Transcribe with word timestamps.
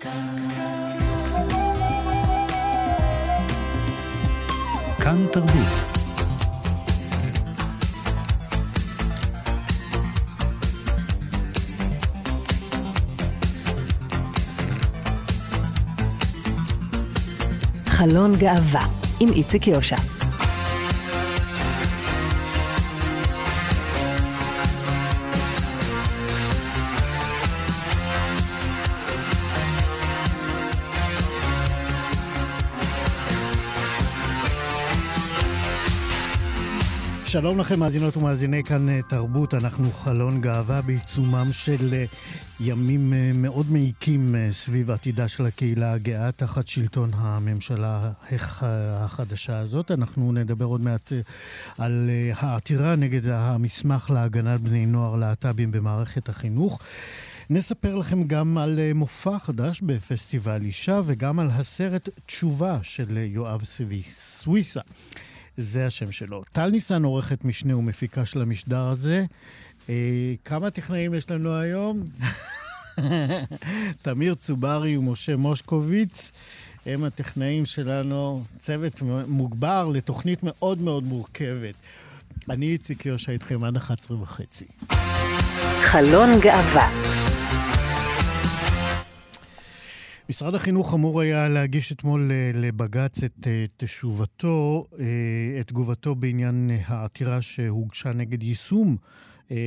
כאן 0.00 0.10
תרבות. 5.32 5.52
חלון 17.86 18.36
גאווה 18.36 18.86
עם 19.20 19.32
איציק 19.32 19.66
יושע. 19.66 20.19
שלום 37.32 37.58
לכם, 37.58 37.80
מאזינות 37.80 38.16
ומאזיני 38.16 38.64
כאן 38.64 38.88
אה, 38.88 39.00
תרבות. 39.08 39.54
אנחנו 39.54 39.92
חלון 39.92 40.40
גאווה 40.40 40.82
בעיצומם 40.82 41.48
של 41.52 41.94
אה, 41.94 42.04
ימים 42.60 43.12
אה, 43.12 43.30
מאוד 43.34 43.70
מעיקים 43.70 44.34
סביב 44.50 44.90
עתידה 44.90 45.28
של 45.28 45.46
הקהילה 45.46 45.92
הגאה 45.92 46.32
תחת 46.32 46.68
שלטון 46.68 47.10
הממשלה 47.14 48.12
החדשה 48.64 49.58
הזאת. 49.58 49.90
אנחנו 49.90 50.32
נדבר 50.32 50.64
עוד 50.64 50.80
מעט 50.80 51.12
על 51.78 52.10
העתירה 52.36 52.96
נגד 52.96 53.26
המסמך 53.26 54.10
להגנת 54.10 54.60
בני 54.60 54.86
נוער 54.86 55.16
להט"בים 55.16 55.72
במערכת 55.72 56.28
החינוך. 56.28 56.78
נספר 57.50 57.94
לכם 57.94 58.24
גם 58.24 58.58
על 58.58 58.78
מופע 58.94 59.38
חדש 59.38 59.80
בפסטיבל 59.80 60.62
אישה 60.62 61.00
וגם 61.04 61.38
על 61.38 61.48
הסרט 61.50 62.08
תשובה 62.26 62.78
של 62.82 63.16
יואב 63.16 63.64
סוויסה. 63.64 64.80
זה 65.62 65.86
השם 65.86 66.12
שלו. 66.12 66.42
טל 66.52 66.70
ניסן 66.70 67.04
עורכת 67.04 67.44
משנה 67.44 67.76
ומפיקה 67.76 68.26
של 68.26 68.42
המשדר 68.42 68.80
הזה. 68.80 69.24
אה, 69.88 70.34
כמה 70.44 70.70
טכנאים 70.70 71.14
יש 71.14 71.30
לנו 71.30 71.54
היום? 71.54 72.04
תמיר 74.02 74.34
צוברי 74.34 74.96
ומשה 74.96 75.36
מושקוביץ. 75.36 76.30
הם 76.86 77.04
הטכנאים 77.04 77.66
שלנו, 77.66 78.44
צוות 78.58 79.02
מוגבר 79.28 79.88
לתוכנית 79.88 80.38
מאוד 80.42 80.80
מאוד 80.80 81.04
מורכבת. 81.04 81.74
אני 82.50 82.66
איציק 82.66 83.06
יושע 83.06 83.32
איתכם 83.32 83.64
עד 83.64 83.76
11 83.76 84.22
וחצי. 84.22 84.64
חלון 85.82 86.40
גאווה 86.40 86.90
משרד 90.30 90.54
החינוך 90.54 90.94
אמור 90.94 91.20
היה 91.20 91.48
להגיש 91.48 91.92
אתמול 91.92 92.30
אה, 92.32 92.50
לבג"ץ 92.54 93.24
את 93.24 93.46
אה, 93.46 93.64
תשובתו, 93.76 94.84
אה, 94.98 95.60
את 95.60 95.68
תגובתו 95.68 96.14
בעניין 96.14 96.70
העתירה 96.86 97.42
שהוגשה 97.42 98.10
נגד 98.14 98.42
יישום 98.42 98.96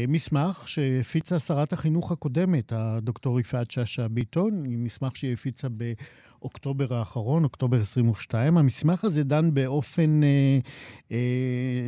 מסמך 0.08 0.68
שהפיצה 0.68 1.40
שרת 1.40 1.74
החינוך 1.74 2.12
הקודמת, 2.12 2.74
הדוקטור 2.76 3.40
יפעת 3.40 3.72
שאשא 3.72 4.08
ביטון, 4.08 4.64
מסמך 4.68 5.16
שהיא 5.16 5.34
הפיצה 5.34 5.68
באוקטובר 5.70 6.94
האחרון, 6.94 7.44
אוקטובר 7.44 7.82
22. 7.82 8.58
המסמך 8.58 9.04
הזה 9.04 9.24
דן 9.24 9.54
באופן 9.54 10.22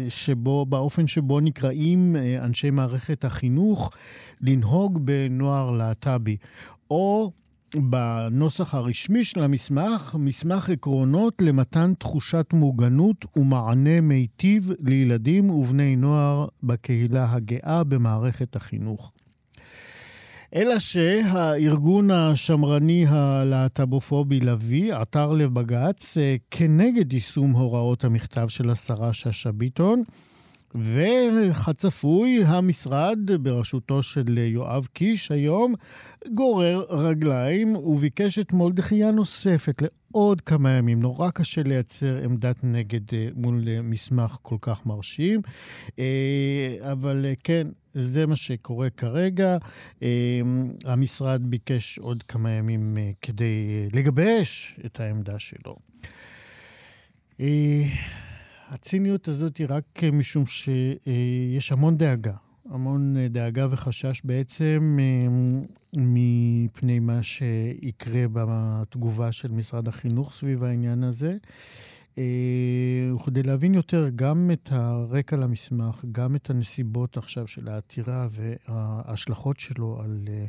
שבו, 0.09 0.65
באופן 0.65 1.07
שבו 1.07 1.39
נקראים 1.39 2.15
אנשי 2.41 2.69
מערכת 2.69 3.25
החינוך 3.25 3.91
לנהוג 4.41 4.99
בנוער 5.05 5.71
להט"בי. 5.71 6.37
או 6.89 7.31
בנוסח 7.81 8.75
הרשמי 8.75 9.23
של 9.23 9.43
המסמך, 9.43 10.15
מסמך 10.19 10.69
עקרונות 10.69 11.41
למתן 11.41 11.93
תחושת 11.99 12.45
מוגנות 12.53 13.25
ומענה 13.35 14.01
מיטיב 14.01 14.71
לילדים 14.79 15.49
ובני 15.49 15.95
נוער 15.95 16.47
בקהילה 16.63 17.33
הגאה 17.33 17.83
במערכת 17.83 18.55
החינוך. 18.55 19.11
אלא 20.55 20.79
שהארגון 20.79 22.11
השמרני 22.11 23.05
הלהט"בופובי 23.07 24.39
לביא 24.39 24.93
עתר 24.93 25.31
לבג"ץ 25.31 26.17
אה, 26.17 26.35
כנגד 26.51 27.13
יישום 27.13 27.51
הוראות 27.51 28.03
המכתב 28.03 28.47
של 28.47 28.69
השרה 28.69 29.13
שאשא 29.13 29.51
ביטון. 29.51 30.03
וכצפוי, 30.75 32.43
המשרד 32.45 33.19
בראשותו 33.41 34.03
של 34.03 34.37
יואב 34.37 34.87
קיש 34.93 35.31
היום 35.31 35.75
גורר 36.33 36.85
רגליים 36.89 37.75
וביקש 37.75 38.39
אתמול 38.39 38.73
דחייה 38.73 39.11
נוספת 39.11 39.81
לעוד 39.81 40.41
כמה 40.41 40.71
ימים. 40.71 40.99
נורא 40.99 41.29
קשה 41.29 41.63
לייצר 41.63 42.17
עמדת 42.23 42.63
נגד 42.63 43.13
אה, 43.13 43.27
מול 43.35 43.63
אה, 43.67 43.81
מסמך 43.81 44.37
כל 44.41 44.57
כך 44.61 44.85
מרשים, 44.85 45.41
אה, 45.99 46.77
אבל 46.91 47.25
כן, 47.43 47.67
זה 47.93 48.25
מה 48.25 48.35
שקורה 48.35 48.89
כרגע. 48.89 49.57
המשרד 50.85 51.41
ביקש 51.43 51.99
עוד 51.99 52.23
כמה 52.23 52.51
ימים 52.51 52.97
כדי 53.21 53.87
לגבש 53.93 54.79
את 54.85 54.99
העמדה 54.99 55.39
שלו. 55.39 55.75
הציניות 58.69 59.27
הזאת 59.27 59.57
היא 59.57 59.67
רק 59.69 60.03
משום 60.13 60.47
שיש 60.47 61.71
המון 61.71 61.97
דאגה, 61.97 62.33
המון 62.69 63.15
דאגה 63.29 63.67
וחשש 63.69 64.21
בעצם 64.23 64.97
אה, 65.01 65.27
מפני 65.97 66.99
מה 66.99 67.23
שיקרה 67.23 68.25
בתגובה 68.33 69.31
של 69.31 69.51
משרד 69.51 69.87
החינוך 69.87 70.33
סביב 70.33 70.63
העניין 70.63 71.03
הזה. 71.03 71.37
אה, 72.17 72.23
וכדי 73.15 73.43
להבין 73.43 73.73
יותר 73.73 74.09
גם 74.15 74.51
את 74.53 74.69
הרקע 74.71 75.35
למסמך, 75.35 76.05
גם 76.11 76.35
את 76.35 76.49
הנסיבות 76.49 77.17
עכשיו 77.17 77.47
של 77.47 77.67
העתירה 77.67 78.27
וההשלכות 78.31 79.59
שלו 79.59 80.01
על 80.01 80.19
אה, 80.27 80.45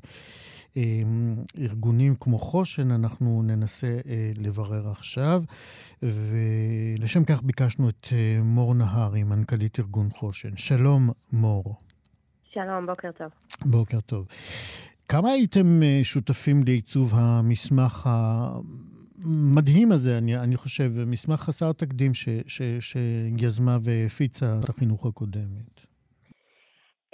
ארגונים 1.59 2.15
כמו 2.21 2.39
חושן, 2.39 2.91
אנחנו 2.91 3.43
ננסה 3.43 3.99
אה, 4.09 4.33
לברר 4.37 4.89
עכשיו, 4.89 5.43
ולשם 6.03 7.25
כך 7.25 7.43
ביקשנו 7.43 7.89
את 7.89 8.07
אה, 8.13 8.43
מור 8.43 8.75
נהרי, 8.75 9.25
מנכ"לית 9.25 9.81
ארגון 9.81 10.11
חושן. 10.11 10.57
שלום, 10.57 11.11
מור. 11.33 11.75
שלום, 12.53 12.87
בוקר 12.87 13.11
טוב. 13.13 13.29
בוקר 13.65 14.01
טוב. 14.01 14.27
כמה 15.09 15.31
הייתם 15.31 15.83
אה, 15.83 16.01
שותפים 16.03 16.63
לעיצוב 16.65 17.13
המסמך 17.15 18.11
המדהים 19.25 19.93
הזה, 19.93 20.19
אני, 20.19 20.39
אני 20.39 20.57
חושב, 20.57 20.93
מסמך 21.07 21.41
חסר 21.41 21.73
תקדים 21.73 22.15
ש, 22.15 22.29
ש, 22.47 22.63
שיזמה 22.81 23.79
והפיצה 23.83 24.61
את 24.65 24.69
החינוך 24.69 25.07
הקודמת? 25.07 25.87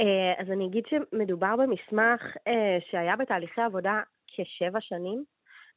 אה, 0.02 0.42
אז 0.42 0.50
אני 0.50 0.66
אגיד 0.66 0.84
שמדובר 0.86 1.56
במסמך 1.56 2.36
אה, 2.48 2.78
שהיה 2.90 3.16
בתהליכי 3.16 3.60
עבודה 3.60 4.00
כשבע 4.26 4.80
שנים. 4.80 5.24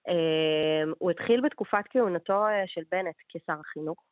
אה, 0.08 0.84
הוא 0.98 1.12
התחיל 1.12 1.42
בתקופת 1.42 1.84
כהונתו 1.90 2.44
של 2.66 2.82
בנט 2.92 3.16
כשר 3.30 3.60
החינוך. 3.60 4.04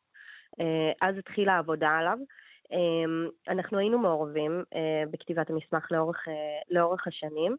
אז 1.00 1.18
התחילה 1.18 1.52
העבודה 1.52 1.88
עליו. 1.88 2.18
אנחנו 3.48 3.78
היינו 3.78 3.98
מעורבים 3.98 4.64
בכתיבת 5.10 5.50
המסמך 5.50 5.92
לאורך, 5.92 6.24
לאורך 6.70 7.06
השנים. 7.06 7.56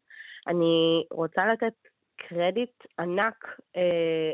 אני 0.48 1.04
רוצה 1.12 1.46
לתת 1.54 1.74
קרדיט 2.16 2.84
ענק 3.00 3.58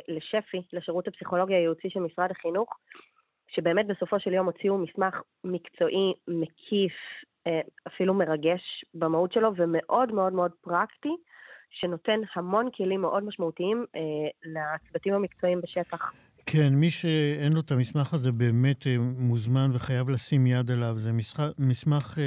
לשפ"י, 0.08 0.62
לשירות 0.74 1.08
הפסיכולוגי 1.08 1.54
הייעוצי 1.54 1.90
של 1.90 2.00
משרד 2.00 2.32
החינוך, 2.32 2.78
שבאמת 3.56 3.88
בסופו 3.88 4.20
של 4.20 4.34
יום 4.34 4.46
הוציאו 4.46 4.78
מסמך 4.78 5.22
מקצועי, 5.44 6.14
מקיף, 6.28 6.94
אה, 7.48 7.62
אפילו 7.88 8.14
מרגש 8.14 8.86
במהות 8.94 9.34
שלו 9.34 9.52
ומאוד 9.56 10.12
מאוד 10.12 10.34
מאוד 10.34 10.52
פרקטי, 10.62 11.16
שנותן 11.70 12.20
המון 12.36 12.70
כלים 12.78 13.02
מאוד 13.02 13.24
משמעותיים 13.24 13.86
אה, 13.96 14.02
לצוותים 14.46 15.14
המקצועיים 15.14 15.62
בשטח. 15.62 16.12
כן, 16.46 16.70
מי 16.74 16.90
שאין 16.90 17.54
לו 17.54 17.60
את 17.60 17.72
המסמך 17.72 18.14
הזה 18.14 18.32
באמת 18.32 18.88
אה, 18.88 18.96
מוזמן 19.00 19.68
וחייב 19.76 20.10
לשים 20.10 20.48
יד 20.48 20.72
עליו. 20.72 20.96
זה 20.96 21.14
מסמך, 21.14 21.42
מסמך 21.60 22.18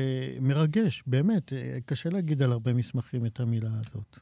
מרגש, 0.40 1.02
באמת. 1.06 1.52
קשה 1.86 2.08
להגיד 2.12 2.42
על 2.42 2.52
הרבה 2.52 2.72
מסמכים 2.74 3.26
את 3.26 3.40
המילה 3.40 3.68
הזאת. 3.80 4.16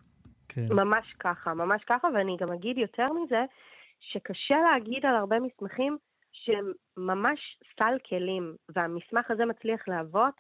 כן. 0.48 0.66
ממש 0.70 1.14
ככה, 1.20 1.55
ממש 1.55 1.82
ככה, 1.88 2.08
ואני 2.14 2.37
גם 2.40 2.52
אגיד 2.52 2.78
יותר 2.78 3.06
מזה, 3.12 3.44
שקשה 4.00 4.56
להגיד 4.72 5.06
על 5.06 5.14
הרבה 5.14 5.37
מסמכים 5.40 5.96
שהם 6.32 6.73
ממש 6.96 7.58
סל 7.79 7.96
כלים, 8.08 8.56
והמסמך 8.75 9.31
הזה 9.31 9.44
מצליח 9.46 9.88
להוות 9.88 10.34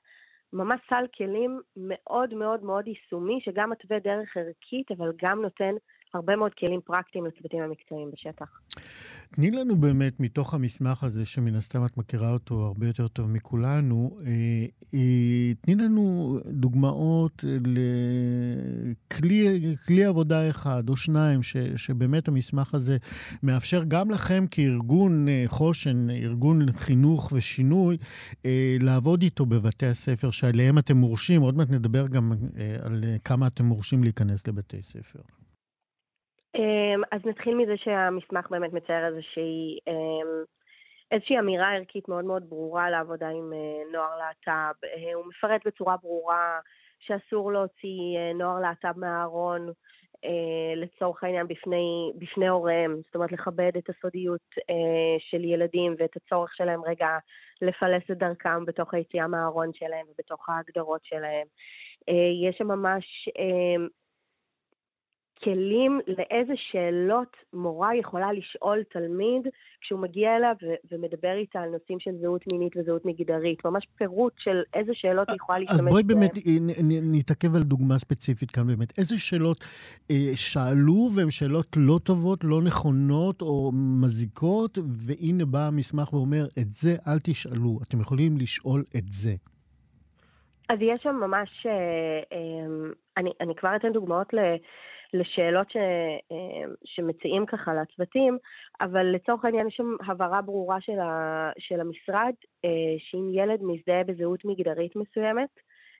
ממש 0.52 0.80
סל 0.88 1.04
כלים 1.16 1.60
מאוד 1.76 2.34
מאוד 2.34 2.62
מאוד 2.62 2.86
יישומי, 2.88 3.40
שגם 3.44 3.70
מתווה 3.70 3.98
דרך 3.98 4.36
ערכית, 4.36 4.90
אבל 4.90 5.12
גם 5.22 5.42
נותן 5.42 5.74
הרבה 6.14 6.36
מאוד 6.36 6.54
כלים 6.54 6.80
פרקטיים 6.84 7.26
לצוותים 7.26 7.62
המקצועיים 7.62 8.10
בשטח. 8.12 8.60
תני 9.34 9.50
לנו 9.50 9.76
באמת, 9.76 10.20
מתוך 10.20 10.54
המסמך 10.54 11.04
הזה, 11.04 11.24
שמן 11.24 11.54
הסתם 11.54 11.84
את 11.86 11.96
מכירה 11.96 12.32
אותו 12.32 12.54
הרבה 12.54 12.86
יותר 12.86 13.08
טוב 13.08 13.30
מכולנו, 13.30 14.18
אה, 14.26 14.32
אה, 14.94 15.54
תני 15.60 15.74
לנו 15.74 16.36
דוגמאות 16.46 17.44
לכלי 19.10 20.04
עבודה 20.04 20.50
אחד 20.50 20.88
או 20.88 20.96
שניים, 20.96 21.42
ש, 21.42 21.56
שבאמת 21.56 22.28
המסמך 22.28 22.74
הזה 22.74 22.96
מאפשר 23.42 23.82
גם 23.88 24.10
לכם 24.10 24.44
כארגון 24.50 25.28
אה, 25.28 25.44
חושן, 25.46 26.10
ארגון 26.10 26.72
חינוך 26.72 27.32
ושינוי, 27.32 27.96
לעבוד 28.80 29.22
איתו 29.22 29.46
בבתי 29.46 29.86
הספר 29.86 30.30
שעליהם 30.30 30.78
אתם 30.78 30.96
מורשים. 30.96 31.42
עוד 31.42 31.56
מעט 31.56 31.70
נדבר 31.70 32.06
גם 32.06 32.32
על 32.82 33.04
כמה 33.24 33.46
אתם 33.46 33.64
מורשים 33.64 34.04
להיכנס 34.04 34.46
לבתי 34.46 34.82
ספר. 34.82 35.20
אמ, 36.54 37.02
אז 37.10 37.20
נתחיל 37.24 37.54
מזה 37.54 37.76
שהמסמך 37.76 38.50
באמת 38.50 38.72
מצייר 38.72 39.06
איזושהי, 39.06 39.78
אמ, 39.86 40.44
איזושהי 41.12 41.38
אמירה 41.38 41.74
ערכית 41.74 42.08
מאוד 42.08 42.24
מאוד 42.24 42.48
ברורה 42.48 42.90
לעבודה 42.90 43.28
עם 43.28 43.52
אה, 43.52 43.92
נוער 43.92 44.18
להט"ב. 44.18 44.84
אה, 44.84 45.14
הוא 45.14 45.24
מפרט 45.26 45.66
בצורה 45.66 45.96
ברורה 46.02 46.60
שאסור 47.00 47.52
להוציא 47.52 48.18
אה, 48.18 48.32
נוער 48.34 48.60
להט"ב 48.60 48.98
מהארון 48.98 49.72
לצורך 50.76 51.24
העניין 51.24 51.48
בפני, 51.48 52.12
בפני 52.18 52.48
הוריהם, 52.48 52.96
זאת 53.06 53.14
אומרת 53.14 53.32
לכבד 53.32 53.72
את 53.78 53.90
הסודיות 53.90 54.54
של 55.18 55.44
ילדים 55.44 55.94
ואת 55.98 56.16
הצורך 56.16 56.54
שלהם 56.54 56.80
רגע 56.84 57.08
לפלס 57.62 58.02
את 58.10 58.18
דרכם 58.18 58.64
בתוך 58.64 58.94
היציאה 58.94 59.26
מהארון 59.26 59.70
שלהם 59.72 60.06
ובתוך 60.06 60.48
ההגדרות 60.48 61.04
שלהם. 61.04 61.46
יש 62.42 62.56
שם 62.58 62.66
ממש 62.66 63.28
אמ, 63.38 63.88
כלים 65.44 66.00
לאיזה 66.06 66.52
שאלות 66.56 67.36
מורה 67.52 67.96
יכולה 67.96 68.32
לשאול 68.32 68.82
תלמיד 68.92 69.46
כשהוא 69.80 70.00
מגיע 70.00 70.36
אליו 70.36 70.54
ו- 70.62 70.94
ומדבר 70.94 71.32
איתה 71.32 71.60
על 71.60 71.70
נושאים 71.70 72.00
של 72.00 72.10
זהות 72.20 72.44
מינית 72.52 72.76
וזהות 72.76 73.04
מגדרית. 73.04 73.64
ממש 73.64 73.86
פירוט 73.96 74.32
של 74.38 74.56
איזה 74.74 74.92
שאלות 74.94 75.30
היא 75.30 75.36
יכולה 75.36 75.58
להשתמש 75.58 75.78
בהן. 75.80 75.88
אז 75.88 75.92
בואי 75.92 76.02
באמת 76.02 76.32
נתעכב 77.12 77.56
על 77.56 77.62
דוגמה 77.62 77.98
ספציפית 77.98 78.50
כאן 78.50 78.66
באמת. 78.66 78.98
איזה 78.98 79.18
שאלות 79.18 79.64
אה, 80.10 80.16
שאלו 80.36 81.08
והן 81.16 81.30
שאלות 81.30 81.66
לא 81.76 81.98
טובות, 82.04 82.44
לא 82.44 82.62
נכונות 82.62 83.42
או 83.42 83.70
מזיקות, 84.02 84.78
והנה 85.06 85.44
בא 85.44 85.66
המסמך 85.66 86.12
ואומר, 86.12 86.44
את 86.58 86.72
זה 86.72 86.90
אל 87.08 87.18
תשאלו, 87.24 87.78
אתם 87.88 88.00
יכולים 88.00 88.36
לשאול 88.36 88.84
את 88.96 89.08
זה. 89.08 89.34
אז 90.68 90.78
יש 90.80 90.98
שם 91.02 91.16
ממש, 91.16 91.66
אה, 91.66 91.72
אה, 92.32 92.92
אני, 93.16 93.30
אני 93.40 93.54
כבר 93.54 93.76
אתן 93.76 93.92
דוגמאות 93.92 94.34
ל... 94.34 94.38
לשאלות 95.14 95.70
ש, 95.70 95.76
אה, 96.32 96.72
שמציעים 96.84 97.46
ככה 97.46 97.74
לצוותים, 97.74 98.38
אבל 98.80 99.06
לצורך 99.06 99.44
העניין 99.44 99.68
יש 99.68 99.74
שם 99.76 99.96
הבהרה 100.06 100.42
ברורה 100.42 100.80
של, 100.80 100.98
ה, 101.00 101.50
של 101.58 101.80
המשרד, 101.80 102.32
אה, 102.64 102.94
שאם 102.98 103.30
ילד 103.34 103.62
מזדהה 103.62 104.04
בזהות 104.04 104.44
מגדרית 104.44 104.96
מסוימת, 104.96 105.50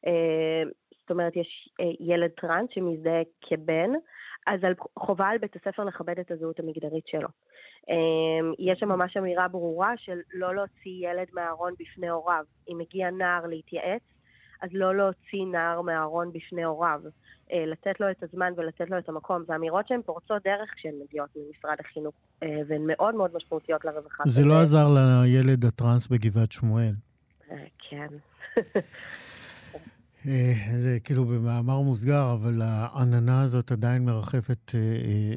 אה, 0.06 0.62
זאת 1.00 1.11
אומרת 1.11 1.37
יש 1.37 1.69
ילד 2.00 2.31
טראנס 2.31 2.69
שמזדהה 2.75 3.23
כבן, 3.41 3.91
אז 4.47 4.61
חובה 4.99 5.29
על 5.29 5.38
בית 5.38 5.56
הספר 5.56 5.85
לכבד 5.85 6.19
את 6.19 6.31
הזהות 6.31 6.61
המגדרית 6.61 7.06
שלו. 7.06 7.29
יש 8.58 8.79
שם 8.79 8.88
ממש 8.88 9.17
אמירה 9.17 9.49
ברורה 9.49 9.93
של 9.97 10.19
לא 10.35 10.55
להוציא 10.55 11.08
ילד 11.11 11.26
מהארון 11.32 11.75
בפני 11.79 12.08
הוריו. 12.08 12.44
אם 12.69 12.79
מגיע 12.79 13.11
נער 13.11 13.47
להתייעץ, 13.47 14.03
אז 14.62 14.70
לא 14.73 14.97
להוציא 14.97 15.44
נער 15.53 15.81
מהארון 15.81 16.32
בפני 16.32 16.65
הוריו. 16.65 17.00
אה, 17.53 17.67
לתת 17.67 18.01
לו 18.01 18.11
את 18.11 18.23
הזמן 18.23 18.53
ולתת 18.57 18.91
לו 18.91 18.99
את 18.99 19.09
המקום. 19.09 19.45
זה 19.47 19.57
אמירות 19.57 19.89
שהן 19.89 20.01
פורצות 20.07 20.43
דרך 20.45 20.71
כשהן 20.77 20.95
מגיעות 21.05 21.29
ממשרד 21.37 21.77
החינוך, 21.81 22.15
אה, 22.43 22.49
והן 22.69 22.83
מאוד 22.87 23.15
מאוד 23.15 23.31
משמעותיות 23.35 23.85
לרווחה. 23.85 24.25
זה 24.27 24.45
לא 24.45 24.55
עזר 24.61 24.89
לילד 25.25 25.65
הטראנס 25.65 26.09
בגבעת 26.09 26.53
שמואל. 26.53 26.95
אה, 27.51 27.57
כן. 27.91 28.07
זה 30.77 30.99
כאילו 31.05 31.25
במאמר 31.25 31.81
מוסגר, 31.81 32.33
אבל 32.33 32.61
העננה 32.63 33.43
הזאת 33.43 33.73
עדיין 33.73 34.05
מרחפת 34.05 34.73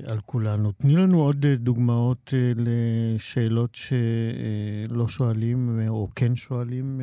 על 0.08 0.20
כולנו. 0.26 0.72
תני 0.72 0.96
לנו 0.96 1.22
עוד 1.22 1.46
דוגמאות 1.46 2.34
לשאלות 2.56 3.76
שלא 3.76 5.08
שואלים, 5.08 5.80
או 5.90 6.08
כן 6.16 6.36
שואלים, 6.36 7.02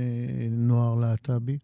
נוער 0.51 0.95
להט"בי. 1.01 1.59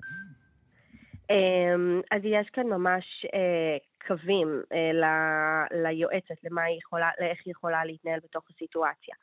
אמ, 1.31 2.01
אז 2.11 2.21
יש 2.25 2.51
כאן 2.53 2.67
ממש 2.67 3.27
אה, 3.35 3.77
קווים 4.07 4.63
אה, 4.73 5.65
ליועצת, 5.83 6.45
למה 6.45 6.63
היא 6.63 6.79
יכולה, 6.79 7.11
לאיך 7.21 7.41
היא 7.45 7.53
יכולה 7.53 7.85
להתנהל 7.85 8.21
בתוך 8.25 8.45
הסיטואציה. 8.51 9.15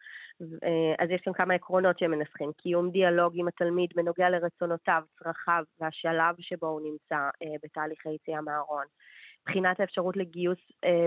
אה, 0.42 1.04
אז 1.06 1.10
יש 1.10 1.22
כאן 1.22 1.34
כמה 1.34 1.54
עקרונות 1.54 2.00
שהם 2.00 2.12
מנסחים. 2.12 2.52
קיום 2.58 2.92
דיאלוג 2.92 3.34
עם 3.36 3.48
התלמיד 3.48 3.90
בנוגע 3.96 4.30
לרצונותיו, 4.30 5.04
צרכיו 5.20 5.64
והשלב 5.80 6.36
שבו 6.40 6.68
הוא 6.68 6.82
נמצא 6.82 7.30
בתהליך 7.64 8.06
היציאה 8.06 8.42
מהארון. 8.42 8.86
בחינת 9.46 9.80
האפשרות 9.80 10.18
לגיוס 10.18 10.58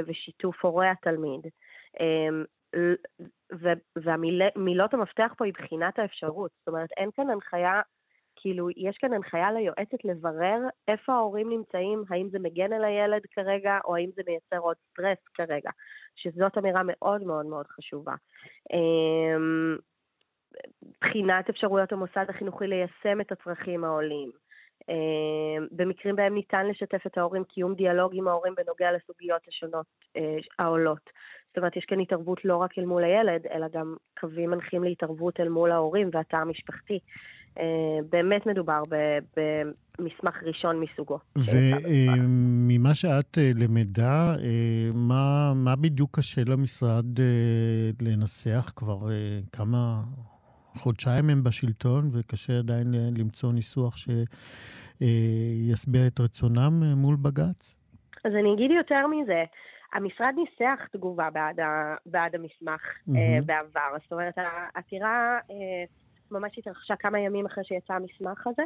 ושיתוף 0.07 0.65
הורי 0.65 0.89
התלמיד. 0.89 1.41
אמ, 2.01 2.45
והמילות 3.97 4.95
המפתח 4.95 5.35
פה 5.39 5.45
היא 5.45 5.53
בחינת 5.53 5.99
האפשרות. 5.99 6.51
זאת 6.59 6.69
אומרת, 6.69 6.89
אין 6.97 7.11
כאן 7.11 7.31
הנחיה 7.31 7.81
כאילו, 8.41 8.71
יש 8.71 8.97
כאן 8.99 9.13
הנחיה 9.13 9.53
ליועצת 9.53 10.05
לברר 10.05 10.59
איפה 10.89 11.13
ההורים 11.13 11.51
נמצאים, 11.51 12.05
האם 12.11 12.29
זה 12.31 12.39
מגן 12.39 12.73
על 12.73 12.85
הילד 12.85 13.23
כרגע, 13.33 13.79
או 13.85 13.97
האם 13.97 14.11
זה 14.17 14.23
מייצר 14.27 14.59
עוד 14.59 14.77
סטרס 14.91 15.19
כרגע, 15.35 15.71
שזאת 16.17 16.59
אמירה 16.59 16.83
מאוד 16.85 17.23
מאוד 17.23 17.47
מאוד 17.47 17.67
חשובה. 17.67 18.15
אמ, 18.73 19.77
בחינת 21.01 21.49
אפשרויות 21.49 21.93
המוסד 21.93 22.25
החינוכי 22.29 22.67
ליישם 22.67 23.21
את 23.21 23.33
הצרכים 23.33 23.85
העולים. 23.85 24.31
אמ, 24.89 25.67
במקרים 25.71 26.17
בהם 26.17 26.35
ניתן 26.35 26.67
לשתף 26.67 27.07
את 27.07 27.19
ההורים, 27.19 27.45
קיום 27.45 27.75
דיאלוג 27.75 28.13
עם 28.15 28.29
ההורים 28.29 28.55
בנוגע 28.55 28.93
לסוגיות 28.93 29.43
השונות 29.49 29.87
אה, 30.17 30.37
העולות. 30.59 31.11
זאת 31.49 31.57
אומרת, 31.59 31.77
יש 31.77 31.85
כאן 31.85 32.01
התערבות 32.01 32.45
לא 32.45 32.57
רק 32.57 32.79
אל 32.79 32.85
מול 32.85 33.05
הילד, 33.05 33.47
אלא 33.47 33.67
גם 33.69 33.97
קווים 34.21 34.51
מנחים 34.51 34.85
להתערבות 34.85 35.41
אל 35.41 35.49
מול 35.49 35.71
ההורים 35.71 36.11
והתא 36.13 36.37
המשפחתי. 36.37 36.99
אה, 37.59 37.99
באמת 38.11 38.47
מדובר 38.47 38.83
במסמך 39.37 40.43
ראשון 40.43 40.81
מסוגו. 40.81 41.19
וממה 41.37 42.95
שאת 42.95 43.39
אה, 43.39 43.51
למדה, 43.61 44.35
אה, 44.43 44.91
מה, 44.95 45.53
מה 45.55 45.77
בדיוק 45.77 46.19
קשה 46.19 46.41
למשרד 46.47 47.05
לנסח? 48.01 48.73
כבר 48.77 48.99
כמה 49.53 50.01
חודשיים 50.77 51.31
הם 51.31 51.45
בשלטון, 51.45 52.11
וקשה 52.13 52.59
עדיין 52.59 52.87
למצוא 53.19 53.53
ניסוח 53.53 53.97
שישביע 55.01 56.07
את 56.07 56.21
רצונם 56.21 56.83
מול 56.97 57.17
בג"ץ? 57.23 57.77
אז 58.25 58.33
אני 58.41 58.55
אגיד 58.55 58.71
יותר 58.71 59.07
מזה. 59.07 59.45
המשרד 59.93 60.35
ניסח 60.37 60.87
תגובה 60.93 61.31
בעד, 61.31 61.61
ה, 61.61 61.95
בעד 62.07 62.35
המסמך 62.35 62.81
mm-hmm. 62.81 63.13
uh, 63.13 63.47
בעבר. 63.47 63.97
זאת 64.03 64.13
אומרת, 64.13 64.35
העתירה 64.75 65.39
uh, 65.49 65.53
ממש 66.31 66.59
התרחשה 66.59 66.97
כמה 66.97 67.21
ימים 67.21 67.47
אחרי 67.47 67.65
שיצא 67.65 67.93
המסמך 67.95 68.47
הזה. 68.47 68.63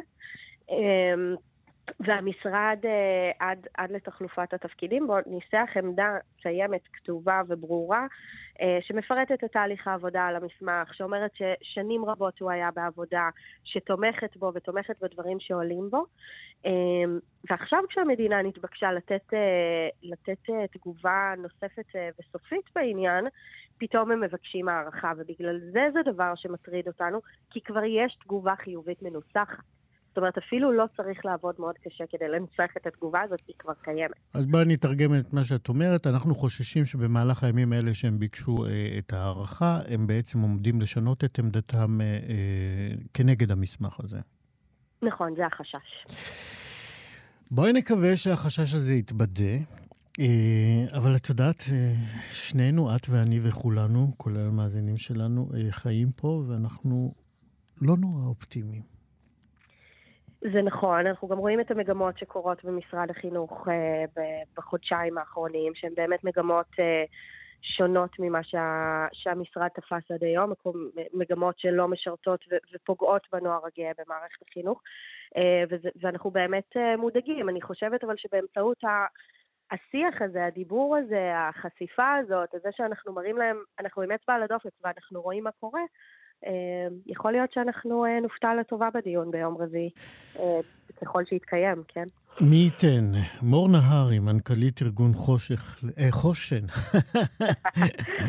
והמשרד 1.99 2.77
אה, 2.85 3.31
עד, 3.39 3.67
עד 3.77 3.91
לתחלופת 3.91 4.53
התפקידים 4.53 5.07
בו 5.07 5.15
ניסח 5.25 5.69
עמדה 5.77 6.17
קיימת, 6.41 6.81
כתובה 6.93 7.41
וברורה 7.47 8.07
אה, 8.61 8.77
שמפרטת 8.81 9.43
את 9.43 9.51
תהליך 9.51 9.87
העבודה 9.87 10.25
על 10.25 10.35
המסמך, 10.35 10.93
שאומרת 10.93 11.31
ששנים 11.35 12.05
רבות 12.05 12.39
הוא 12.39 12.51
היה 12.51 12.71
בעבודה, 12.71 13.29
שתומכת 13.63 14.37
בו 14.37 14.51
ותומכת 14.55 14.95
בדברים 15.01 15.39
שעולים 15.39 15.89
בו. 15.89 16.05
אמ, 16.65 17.19
ועכשיו 17.49 17.79
כשהמדינה 17.89 18.41
נתבקשה 18.41 18.91
לתת, 18.91 19.33
אה, 19.33 19.89
לתת 20.03 20.49
תגובה 20.71 21.33
נוספת 21.37 21.85
וסופית 22.19 22.65
בעניין, 22.75 23.25
פתאום 23.77 24.11
הם 24.11 24.21
מבקשים 24.21 24.69
הערכה, 24.69 25.11
ובגלל 25.17 25.59
זה 25.71 25.87
זה 25.93 25.99
דבר 26.11 26.35
שמטריד 26.35 26.87
אותנו, 26.87 27.19
כי 27.49 27.61
כבר 27.61 27.83
יש 27.83 28.17
תגובה 28.23 28.55
חיובית 28.55 29.01
מנוסחת. 29.01 29.72
זאת 30.13 30.17
אומרת, 30.17 30.37
אפילו 30.37 30.71
לא 30.71 30.85
צריך 30.97 31.25
לעבוד 31.25 31.55
מאוד 31.59 31.75
קשה 31.83 32.03
כדי 32.09 32.27
לנצח 32.27 32.77
את 32.77 32.87
התגובה 32.87 33.21
הזאת, 33.21 33.39
היא 33.47 33.55
כבר 33.59 33.73
קיימת. 33.81 34.15
אז 34.33 34.45
בואי 34.45 34.65
נתרגם 34.65 35.19
את 35.19 35.33
מה 35.33 35.43
שאת 35.43 35.69
אומרת. 35.69 36.07
אנחנו 36.07 36.35
חוששים 36.35 36.85
שבמהלך 36.85 37.43
הימים 37.43 37.73
האלה 37.73 37.93
שהם 37.93 38.19
ביקשו 38.19 38.65
אה, 38.65 38.95
את 38.97 39.13
ההערכה, 39.13 39.79
הם 39.93 40.07
בעצם 40.07 40.39
עומדים 40.39 40.81
לשנות 40.81 41.23
את 41.23 41.39
עמדתם 41.39 42.01
אה, 42.01 42.05
אה, 42.05 42.95
כנגד 43.13 43.51
המסמך 43.51 43.99
הזה. 44.03 44.17
נכון, 45.01 45.35
זה 45.35 45.45
החשש. 45.45 46.15
בואי 47.51 47.73
נקווה 47.73 48.17
שהחשש 48.17 48.75
הזה 48.75 48.93
יתבדה. 48.93 49.55
אה, 50.19 50.97
אבל 50.97 51.15
את 51.15 51.29
יודעת, 51.29 51.63
אה, 51.71 51.93
שנינו, 52.31 52.95
את 52.95 53.07
ואני 53.09 53.39
וכולנו, 53.43 54.11
כולל 54.17 54.47
המאזינים 54.47 54.97
שלנו, 54.97 55.49
אה, 55.55 55.71
חיים 55.71 56.11
פה, 56.11 56.43
ואנחנו 56.47 57.13
לא 57.81 57.97
נורא 57.97 58.25
אופטימיים. 58.25 58.92
זה 60.51 60.61
נכון, 60.61 61.07
אנחנו 61.07 61.27
גם 61.27 61.37
רואים 61.37 61.59
את 61.59 61.71
המגמות 61.71 62.17
שקורות 62.17 62.63
במשרד 62.65 63.09
החינוך 63.09 63.67
אה, 63.67 64.23
בחודשיים 64.57 65.17
האחרונים, 65.17 65.75
שהן 65.75 65.95
באמת 65.95 66.23
מגמות 66.23 66.65
אה, 66.79 67.03
שונות 67.61 68.09
ממה 68.19 68.43
שה, 68.43 69.07
שהמשרד 69.13 69.67
תפס 69.67 70.11
עד 70.11 70.23
היום, 70.23 70.53
מגמות 71.13 71.59
שלא 71.59 71.87
משרתות 71.87 72.45
ו, 72.51 72.55
ופוגעות 72.73 73.27
בנוער 73.31 73.59
הגאה 73.65 73.91
במערכת 73.97 74.41
החינוך, 74.49 74.81
אה, 75.37 75.63
וזה, 75.69 75.89
ואנחנו 76.01 76.31
באמת 76.31 76.69
מודאגים. 76.97 77.49
אני 77.49 77.61
חושבת 77.61 78.03
אבל 78.03 78.15
שבאמצעות 78.17 78.83
ה... 78.83 79.05
השיח 79.71 80.21
הזה, 80.21 80.45
הדיבור 80.45 80.97
הזה, 80.97 81.31
החשיפה 81.35 82.15
הזאת, 82.15 82.49
זה 82.63 82.69
שאנחנו 82.71 83.13
מראים 83.13 83.37
להם, 83.37 83.57
אנחנו 83.79 84.01
עם 84.01 84.11
אצבע 84.11 84.33
על 84.33 84.43
הדופק 84.43 84.69
ואנחנו 84.83 85.21
רואים 85.21 85.43
מה 85.43 85.51
קורה, 85.59 85.81
יכול 87.07 87.31
להיות 87.31 87.53
שאנחנו 87.53 88.05
אה, 88.05 88.19
נופתע 88.21 88.47
לטובה 88.59 88.87
בדיון 88.93 89.31
ביום 89.31 89.57
רביעי, 89.59 89.89
אה, 90.39 90.59
ככל 91.01 91.23
שיתקיים, 91.25 91.83
כן? 91.87 92.05
מי 92.41 92.55
ייתן? 92.55 93.11
מור 93.41 93.69
נהרי, 93.69 94.19
מנכ"לית 94.19 94.81
ארגון 94.81 95.13
חושך, 95.13 95.83
אה, 95.99 96.07
חושן. 96.11 96.65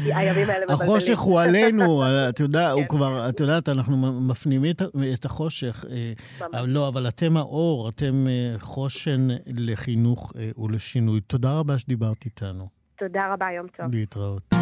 הימים 0.04 0.50
האלה 0.50 0.64
מבלבלים. 0.66 0.70
החושך 0.70 1.18
הוא 1.18 1.40
עלינו, 1.40 2.02
את 2.28 2.40
יודעת, 2.40 2.72
הוא 2.72 2.82
כן. 2.82 2.88
כבר, 2.88 3.28
את 3.28 3.40
יודעת, 3.40 3.68
אנחנו 3.68 3.96
מפנימים 4.20 4.62
את 5.14 5.24
החושך. 5.24 5.84
לא, 6.66 6.88
אבל 6.88 7.08
אתם 7.08 7.36
האור, 7.36 7.88
אתם 7.88 8.26
חושן 8.58 9.28
לחינוך 9.46 10.32
ולשינוי. 10.58 11.20
תודה 11.20 11.58
רבה 11.58 11.78
שדיברת 11.78 12.24
איתנו. 12.24 12.68
תודה 12.98 13.32
רבה, 13.32 13.46
יום 13.56 13.66
טוב. 13.76 13.86
להתראות. 13.94 14.54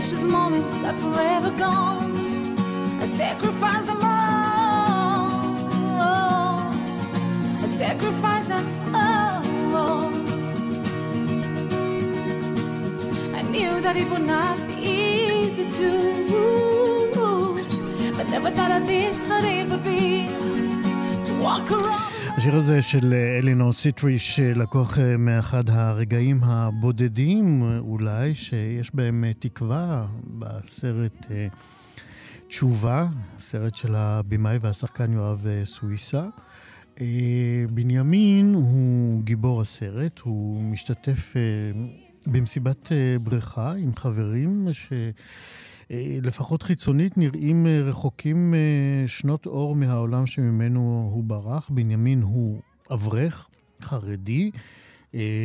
precious 0.00 0.22
moments 0.22 0.66
are 0.82 0.94
forever 0.94 1.50
gone. 1.58 2.16
I 3.02 3.06
sacrifice 3.18 3.84
them 3.84 4.00
all. 4.02 5.28
I 7.64 7.66
sacrifice 7.76 8.46
them 8.48 8.66
all. 8.94 10.08
I 13.34 13.42
knew 13.42 13.82
that 13.82 13.96
it 13.98 14.10
would 14.10 14.22
not 14.22 14.56
be 14.68 14.72
easy 14.72 15.70
to, 15.70 15.88
move, 17.14 18.16
but 18.16 18.26
never 18.30 18.50
thought 18.52 18.70
of 18.80 18.86
this 18.86 19.20
hard 19.28 19.44
it 19.44 19.68
would 19.68 19.84
be 19.84 20.28
to 21.26 21.32
walk 21.42 21.70
around. 21.70 22.09
השיר 22.40 22.56
הזה 22.56 22.82
של 22.82 23.14
אלינור 23.38 23.72
סיטריש 23.72 24.40
לקוח 24.40 24.98
מאחד 25.18 25.70
הרגעים 25.70 26.40
הבודדים 26.44 27.62
אולי, 27.78 28.34
שיש 28.34 28.94
בהם 28.94 29.24
תקווה 29.38 30.06
בסרט 30.24 31.26
תשובה, 32.48 33.06
סרט 33.38 33.76
של 33.76 33.94
הבמאי 33.94 34.58
והשחקן 34.60 35.12
יואב 35.12 35.46
סוויסה. 35.64 36.26
בנימין 37.70 38.54
הוא 38.54 39.22
גיבור 39.24 39.60
הסרט, 39.60 40.18
הוא 40.18 40.62
משתתף 40.62 41.34
במסיבת 42.26 42.92
אה, 42.92 43.16
בריכה 43.22 43.72
עם 43.72 43.96
חברים 43.96 44.68
שלפחות 45.90 46.62
חיצונית 46.62 47.18
נראים 47.18 47.66
אה, 47.66 47.82
רחוקים 47.82 48.54
אה, 48.54 49.08
שנות 49.08 49.46
אור 49.46 49.76
מהעולם 49.76 50.26
שממנו 50.26 51.10
הוא 51.12 51.24
ברח. 51.24 51.70
בנימין 51.70 52.22
הוא 52.22 52.60
אברך 52.90 53.48
חרדי. 53.82 54.50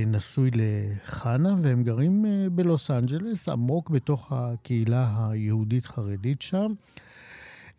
נשוי 0.08 0.50
לחנה, 0.54 1.56
והם 1.62 1.84
גרים 1.84 2.26
בלוס 2.52 2.92
אנג'לס, 2.92 3.50
עמוק 3.50 3.90
בתוך 3.90 4.32
הקהילה 4.32 5.30
היהודית-חרדית 5.30 6.42
שם. 6.42 6.74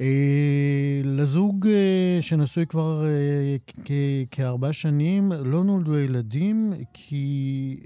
אה, 0.00 1.00
לזוג 1.04 1.66
אה, 1.66 2.18
שנשוי 2.20 2.66
כבר 2.66 3.04
אה, 3.06 3.56
כארבע 4.30 4.72
שנים 4.72 5.32
לא 5.32 5.64
נולדו 5.64 5.98
ילדים, 5.98 6.72
כי 6.92 7.80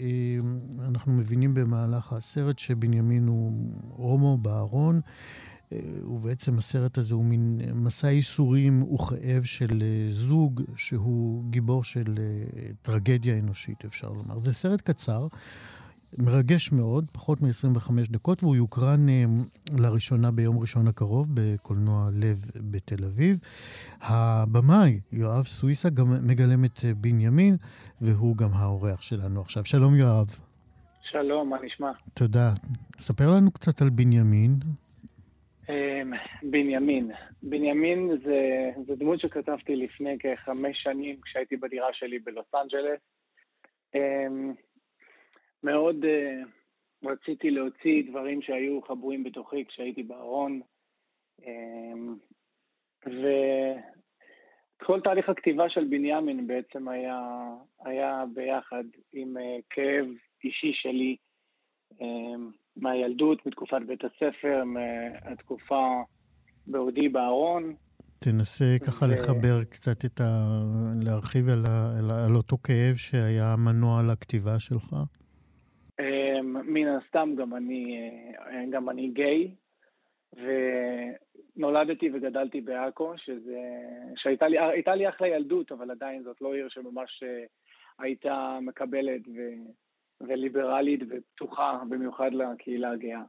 אנחנו 0.80 1.12
מבינים 1.12 1.54
במהלך 1.54 2.12
הסרט 2.12 2.58
שבנימין 2.58 3.26
הוא 3.26 3.52
הומו 3.96 4.38
בארון. 4.38 5.00
ובעצם 6.04 6.58
הסרט 6.58 6.98
הזה 6.98 7.14
הוא 7.14 7.24
מין 7.24 7.60
מסע 7.74 8.10
ייסורים 8.10 8.82
וכאב 8.82 9.42
של 9.44 9.82
זוג 10.08 10.62
שהוא 10.76 11.44
גיבור 11.50 11.84
של 11.84 12.14
טרגדיה 12.82 13.38
אנושית, 13.38 13.84
אפשר 13.84 14.08
לומר. 14.08 14.38
זה 14.38 14.52
סרט 14.52 14.80
קצר, 14.80 15.26
מרגש 16.18 16.72
מאוד, 16.72 17.04
פחות 17.12 17.38
מ-25 17.42 17.92
דקות, 18.10 18.42
והוא 18.42 18.56
יוקרן 18.56 19.08
אה, 19.08 19.24
לראשונה 19.78 20.30
ביום 20.30 20.58
ראשון 20.58 20.88
הקרוב 20.88 21.26
בקולנוע 21.34 22.08
לב 22.12 22.38
בתל 22.70 23.04
אביב. 23.04 23.38
הבמאי, 24.00 25.00
יואב 25.12 25.44
סוויסה, 25.44 25.90
גם 25.90 26.06
מגלם 26.28 26.64
את 26.64 26.84
אה, 26.84 26.94
בנימין, 26.94 27.56
והוא 28.00 28.36
גם 28.36 28.48
האורח 28.52 29.02
שלנו 29.02 29.40
עכשיו. 29.40 29.64
שלום, 29.64 29.96
יואב. 29.96 30.26
שלום, 31.02 31.50
מה 31.50 31.56
נשמע? 31.62 31.92
תודה. 32.14 32.50
ספר 32.98 33.30
לנו 33.30 33.50
קצת 33.50 33.82
על 33.82 33.90
בנימין. 33.90 34.54
אמ, 35.68 36.12
בנימין. 36.42 37.10
בנימין 37.42 38.10
זה, 38.24 38.70
זה 38.86 38.96
דמות 38.96 39.20
שכתבתי 39.20 39.72
לפני 39.84 40.16
כחמש 40.18 40.82
שנים 40.82 41.16
כשהייתי 41.22 41.56
בדירה 41.56 41.88
שלי 41.92 42.18
בלוס 42.18 42.46
אנג'לס. 42.54 43.00
אמ, 45.64 45.70
מאוד 45.70 45.96
uh, 46.04 47.08
רציתי 47.10 47.50
להוציא 47.50 48.02
דברים 48.10 48.42
שהיו 48.42 48.82
חבויים 48.82 49.24
בתוכי 49.24 49.64
כשהייתי 49.64 50.02
בארון. 50.02 50.60
Um, 51.40 51.44
וכל 53.06 55.00
תהליך 55.04 55.28
הכתיבה 55.28 55.68
של 55.68 55.84
בנימין 55.84 56.46
בעצם 56.46 56.88
היה, 56.88 57.20
היה 57.84 58.24
ביחד 58.34 58.84
עם 59.12 59.36
uh, 59.36 59.40
כאב 59.70 60.06
אישי 60.44 60.72
שלי 60.72 61.16
um, 61.92 62.04
מהילדות, 62.76 63.46
מתקופת 63.46 63.82
בית 63.86 64.00
הספר, 64.04 64.64
מהתקופה 64.64 66.02
בעודי 66.66 67.08
בארון. 67.08 67.74
תנסה 68.18 68.76
ככה 68.86 69.06
ו... 69.06 69.08
לחבר 69.08 69.64
קצת 69.64 70.04
את 70.04 70.20
ה... 70.20 70.24
להרחיב 71.04 71.48
על, 71.48 71.66
ה... 71.66 71.96
על 72.26 72.36
אותו 72.36 72.56
כאב 72.58 72.96
שהיה 72.96 73.54
מנוע 73.58 74.02
לכתיבה 74.12 74.58
שלך. 74.58 74.96
אמ, 76.00 76.56
מן 76.72 76.88
הסתם 76.88 77.34
גם 77.36 77.54
אני, 77.54 78.10
אה, 78.38 78.64
גם 78.70 78.90
אני 78.90 79.08
גיי, 79.08 79.54
ונולדתי 81.56 82.10
וגדלתי 82.12 82.60
בעכו, 82.60 83.12
שזה, 83.16 83.60
שהייתה 84.16 84.48
לי, 84.48 84.58
לי 84.96 85.08
אחלה 85.08 85.28
ילדות, 85.28 85.72
אבל 85.72 85.90
עדיין 85.90 86.22
זאת 86.22 86.40
לא 86.40 86.54
עיר 86.54 86.68
שממש 86.68 87.22
אה, 87.22 87.44
הייתה 87.98 88.58
מקבלת 88.62 89.20
ו, 89.28 89.40
וליברלית 90.20 91.00
ופתוחה, 91.08 91.80
במיוחד 91.88 92.30
לקהילה 92.32 92.90
הגאה. 92.90 93.22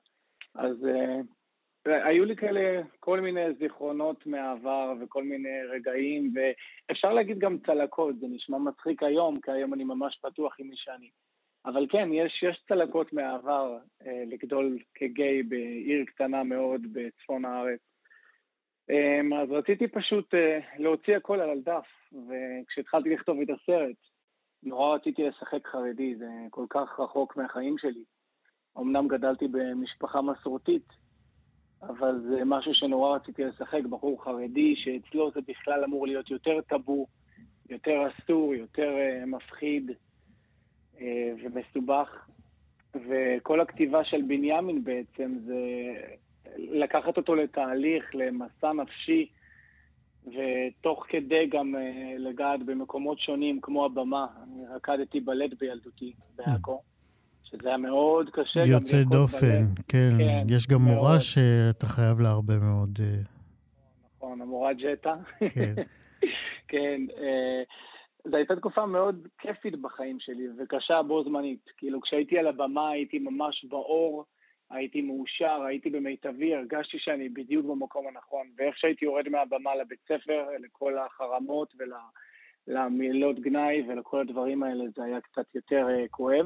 אז 0.55 0.75
uh, 0.83 1.89
היו 1.89 2.25
לי 2.25 2.35
כאלה 2.35 2.81
כל 2.99 3.19
מיני 3.19 3.53
זיכרונות 3.59 4.25
מהעבר 4.25 4.93
וכל 5.01 5.23
מיני 5.23 5.63
רגעים, 5.69 6.33
ואפשר 6.33 7.13
להגיד 7.13 7.39
גם 7.39 7.57
צלקות, 7.65 8.19
זה 8.19 8.27
נשמע 8.29 8.57
מצחיק 8.57 9.03
היום, 9.03 9.41
כי 9.41 9.51
היום 9.51 9.73
אני 9.73 9.83
ממש 9.83 10.19
פתוח 10.21 10.55
עם 10.59 10.67
מי 10.67 10.75
שאני. 10.75 11.09
אבל 11.65 11.87
כן, 11.89 12.09
יש, 12.13 12.43
יש 12.43 12.63
צלקות 12.67 13.13
מהעבר 13.13 13.77
אה, 14.05 14.23
לגדול 14.27 14.79
כגיי 14.95 15.43
בעיר 15.43 16.05
קטנה 16.05 16.43
מאוד 16.43 16.81
בצפון 16.93 17.45
הארץ. 17.45 17.79
אה, 18.89 19.41
אז 19.41 19.51
רציתי 19.51 19.87
פשוט 19.87 20.33
אה, 20.33 20.59
להוציא 20.77 21.17
הכל 21.17 21.39
על 21.39 21.49
הדף, 21.49 21.87
וכשהתחלתי 22.11 23.09
לכתוב 23.09 23.37
את 23.41 23.47
הסרט, 23.49 23.95
נורא 24.63 24.95
רציתי 24.95 25.23
לשחק 25.23 25.67
חרדי, 25.67 26.15
זה 26.15 26.27
כל 26.49 26.65
כך 26.69 26.99
רחוק 26.99 27.37
מהחיים 27.37 27.77
שלי. 27.77 28.03
אמנם 28.77 29.07
גדלתי 29.07 29.47
במשפחה 29.47 30.21
מסורתית, 30.21 30.87
אבל 31.81 32.19
זה 32.29 32.41
משהו 32.45 32.73
שנורא 32.73 33.15
רציתי 33.15 33.43
לשחק, 33.43 33.81
בחור 33.89 34.23
חרדי, 34.23 34.75
שאצלו 34.75 35.31
זה 35.31 35.39
בכלל 35.47 35.83
אמור 35.83 36.07
להיות 36.07 36.31
יותר 36.31 36.61
טאבו, 36.61 37.07
יותר 37.69 38.07
אסור, 38.07 38.55
יותר 38.55 38.89
uh, 38.89 39.25
מפחיד. 39.25 39.91
אה, 41.01 41.31
ומסובך, 41.43 42.27
וכל 42.95 43.61
הכתיבה 43.61 44.03
של 44.03 44.21
בנימין 44.21 44.83
בעצם 44.83 45.35
זה 45.45 45.55
לקחת 46.57 47.17
אותו 47.17 47.35
לתהליך, 47.35 48.05
למסע 48.13 48.73
נפשי, 48.73 49.29
ותוך 50.27 51.05
כדי 51.09 51.47
גם 51.51 51.75
אה, 51.75 52.15
לגעת 52.17 52.63
במקומות 52.65 53.19
שונים, 53.19 53.61
כמו 53.61 53.85
הבמה. 53.85 54.27
אני 54.43 54.65
רקדתי 54.75 55.19
בלט 55.19 55.51
בילדותי 55.59 56.13
בעכו, 56.35 56.81
שזה 57.43 57.69
היה 57.69 57.77
מאוד 57.77 58.29
קשה. 58.29 58.59
יוצא 58.59 59.03
דופן, 59.03 59.63
כן. 59.87 60.09
כן. 60.17 60.45
יש 60.49 60.67
גם 60.67 60.85
מאוד. 60.85 60.95
מורה 60.95 61.19
שאתה 61.19 61.87
חייב 61.87 62.19
לה 62.19 62.29
הרבה 62.29 62.53
מאוד. 62.57 62.99
אה, 63.01 63.19
נכון, 64.17 64.41
המורה 64.41 64.73
ג'טה. 64.73 65.15
כן. 65.39 65.73
כן, 66.71 67.01
זו 68.27 68.35
הייתה 68.35 68.55
תקופה 68.55 68.85
מאוד 68.85 69.27
כיפית 69.37 69.75
בחיים 69.75 70.19
שלי, 70.19 70.47
וקשה 70.57 71.01
בו 71.01 71.23
זמנית. 71.23 71.69
כאילו, 71.77 72.01
כשהייתי 72.01 72.39
על 72.39 72.47
הבמה 72.47 72.89
הייתי 72.89 73.19
ממש 73.19 73.65
באור, 73.65 74.25
הייתי 74.69 75.01
מאושר, 75.01 75.61
הייתי 75.61 75.89
במיטבי, 75.89 76.55
הרגשתי 76.55 76.99
שאני 76.99 77.29
בדיוק 77.29 77.65
במקום 77.65 78.07
הנכון. 78.07 78.47
ואיך 78.57 78.77
שהייתי 78.77 79.05
יורד 79.05 79.29
מהבמה 79.29 79.75
לבית 79.75 79.99
ספר, 80.03 80.45
לכל 80.59 80.97
החרמות 80.97 81.73
ולמילות 82.67 83.39
גנאי 83.39 83.83
ולכל 83.87 84.19
הדברים 84.19 84.63
האלה, 84.63 84.83
זה 84.95 85.03
היה 85.03 85.21
קצת 85.21 85.55
יותר 85.55 85.87
uh, 85.87 86.07
כואב. 86.09 86.45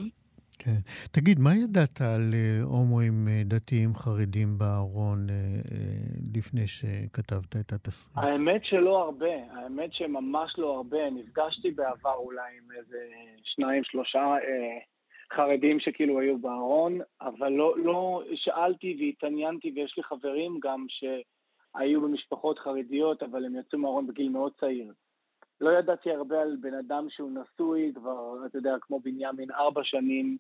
כן. 0.60 0.80
תגיד, 1.12 1.40
מה 1.40 1.56
ידעת 1.56 2.02
על 2.02 2.32
uh, 2.32 2.64
הומואים 2.64 3.28
uh, 3.28 3.48
דתיים 3.48 3.96
חרדים 3.96 4.58
בארון 4.58 5.28
uh, 5.30 6.38
לפני 6.38 6.68
שכתבת 6.68 7.56
את 7.60 7.74
התסריט? 7.74 8.18
האמת 8.18 8.66
שלא 8.66 9.04
הרבה, 9.04 9.36
האמת 9.52 9.94
שממש 9.94 10.54
לא 10.58 10.76
הרבה. 10.76 11.10
נפגשתי 11.10 11.72
בעבר 11.72 12.16
אולי 12.16 12.58
עם 12.58 12.72
איזה 12.78 12.98
שניים, 13.44 13.84
שלושה 13.84 14.20
uh, 14.20 15.36
חרדים 15.36 15.80
שכאילו 15.80 16.20
היו 16.20 16.38
בארון, 16.38 17.00
אבל 17.22 17.52
לא, 17.52 17.76
לא 17.78 18.24
שאלתי 18.36 18.98
והתעניינתי, 19.00 19.72
ויש 19.76 19.94
לי 19.98 20.04
חברים 20.04 20.60
גם 20.64 20.86
שהיו 20.90 22.02
במשפחות 22.02 22.60
חרדיות, 22.60 23.24
אבל 23.24 23.46
הם 23.46 23.56
יצאו 23.56 23.80
מהארון 23.80 24.08
בגיל 24.08 24.30
מאוד 24.30 24.52
צעיר. 24.60 24.94
לא 25.62 25.70
ידעתי 25.70 26.12
הרבה 26.12 26.42
על 26.42 26.58
בן 26.62 26.74
אדם 26.74 27.10
שהוא 27.10 27.32
נשוי 27.32 27.92
כבר, 27.96 28.46
אתה 28.46 28.58
יודע, 28.58 28.76
כמו 28.82 29.00
בנימין, 29.00 29.52
ארבע 29.52 29.82
שנים, 29.84 30.38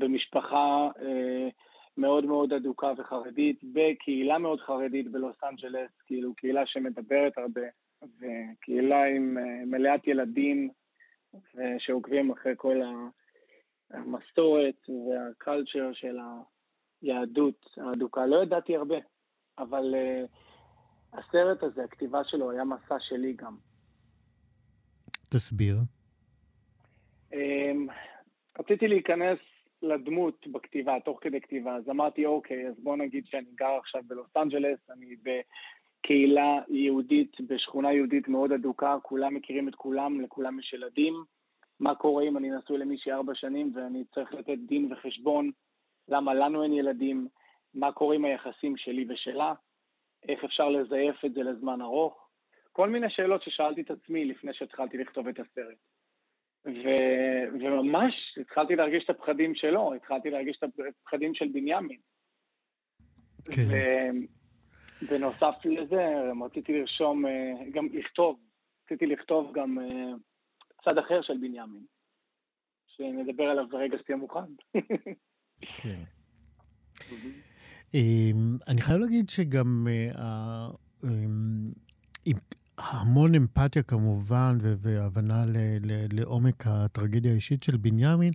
במשפחה 0.00 0.88
אה, 1.02 1.48
מאוד 1.96 2.24
מאוד 2.24 2.52
אדוקה 2.52 2.92
וחרדית, 2.96 3.60
בקהילה 3.64 4.38
מאוד 4.38 4.60
חרדית 4.60 5.10
בלוס 5.10 5.36
אנג'לס, 5.44 5.90
כאילו 6.06 6.34
קהילה 6.34 6.66
שמדברת 6.66 7.38
הרבה, 7.38 7.66
וקהילה 8.02 9.04
עם 9.04 9.38
אה, 9.38 9.64
מלאת 9.66 10.06
ילדים, 10.06 10.70
שעוקבים 11.78 12.30
אחרי 12.30 12.52
כל 12.56 12.80
המסורת 13.90 14.88
והקלצ'ר 14.88 15.92
של 15.92 16.18
היהדות 17.02 17.66
האדוקה. 17.76 18.26
לא 18.26 18.42
ידעתי 18.42 18.76
הרבה, 18.76 18.96
אבל 19.58 19.94
אה, 19.94 20.24
הסרט 21.12 21.62
הזה, 21.62 21.84
הכתיבה 21.84 22.24
שלו, 22.24 22.50
היה 22.50 22.64
מסע 22.64 22.96
שלי 23.00 23.32
גם. 23.32 23.56
תסביר. 25.28 25.76
אמ, 27.32 27.86
רציתי 28.58 28.88
להיכנס 28.88 29.38
לדמות 29.82 30.46
בכתיבה, 30.46 31.00
תוך 31.04 31.18
כדי 31.20 31.40
כתיבה, 31.40 31.76
אז 31.76 31.88
אמרתי, 31.88 32.26
אוקיי, 32.26 32.68
אז 32.68 32.74
בוא 32.78 32.96
נגיד 32.96 33.26
שאני 33.26 33.46
גר 33.54 33.78
עכשיו 33.80 34.02
בלוס 34.06 34.36
אנג'לס, 34.36 34.78
אני 34.90 35.16
בקהילה 35.16 36.60
יהודית, 36.68 37.40
בשכונה 37.40 37.92
יהודית 37.92 38.28
מאוד 38.28 38.52
אדוקה, 38.52 38.96
כולם 39.02 39.34
מכירים 39.34 39.68
את 39.68 39.74
כולם, 39.74 40.20
לכולם 40.20 40.58
יש 40.58 40.72
ילדים. 40.72 41.24
מה 41.80 41.94
קורה 41.94 42.24
אם 42.24 42.36
אני 42.36 42.50
נשוי 42.50 42.78
למישהי 42.78 43.12
ארבע 43.12 43.34
שנים 43.34 43.72
ואני 43.74 44.04
צריך 44.14 44.34
לתת 44.34 44.58
דין 44.66 44.92
וחשבון 44.92 45.50
למה 46.08 46.34
לנו 46.34 46.62
אין 46.62 46.72
ילדים, 46.72 47.28
מה 47.74 47.92
קורה 47.92 48.14
עם 48.14 48.24
היחסים 48.24 48.76
שלי 48.76 49.06
ושלה, 49.08 49.54
איך 50.28 50.44
אפשר 50.44 50.68
לזייף 50.68 51.24
את 51.24 51.32
זה 51.34 51.42
לזמן 51.42 51.80
ארוך. 51.82 52.25
כל 52.76 52.88
מיני 52.90 53.06
שאלות 53.10 53.42
ששאלתי 53.42 53.80
את 53.80 53.90
עצמי 53.90 54.24
לפני 54.24 54.54
שהתחלתי 54.54 54.98
לכתוב 54.98 55.28
את 55.28 55.38
הסרט. 55.40 55.78
ו, 56.66 56.88
וממש 57.52 58.14
התחלתי 58.40 58.76
להרגיש 58.76 59.04
את 59.04 59.10
הפחדים 59.10 59.54
שלו, 59.54 59.94
התחלתי 59.94 60.30
להרגיש 60.30 60.58
את 60.58 60.70
הפחדים 61.02 61.34
של 61.34 61.48
בנימין. 61.48 62.00
כן. 63.44 63.62
ובנוסף 65.02 65.54
לזה, 65.64 66.04
רציתי 66.44 66.72
לרשום, 66.72 67.26
אה, 67.26 67.70
גם 67.72 67.88
לכתוב, 67.92 68.40
רציתי 68.84 69.06
לכתוב 69.06 69.52
גם 69.54 69.78
אה, 69.78 70.12
צד 70.84 70.98
אחר 70.98 71.22
של 71.22 71.34
בנימין, 71.34 71.84
שנדבר 72.86 73.44
עליו 73.44 73.68
ברגע 73.68 73.98
שתהיה 73.98 74.16
מוכן. 74.16 74.50
כן. 75.60 76.02
אמ, 77.94 78.56
אני 78.68 78.80
חייב 78.80 79.00
להגיד 79.00 79.28
שגם 79.28 79.86
אה, 79.88 80.68
אמ, 81.04 81.86
המון 82.78 83.34
אמפתיה 83.34 83.82
כמובן, 83.82 84.58
והבנה 84.60 85.44
לעומק 86.12 86.66
הטרגדיה 86.66 87.30
האישית 87.32 87.62
של 87.62 87.76
בנימין, 87.76 88.32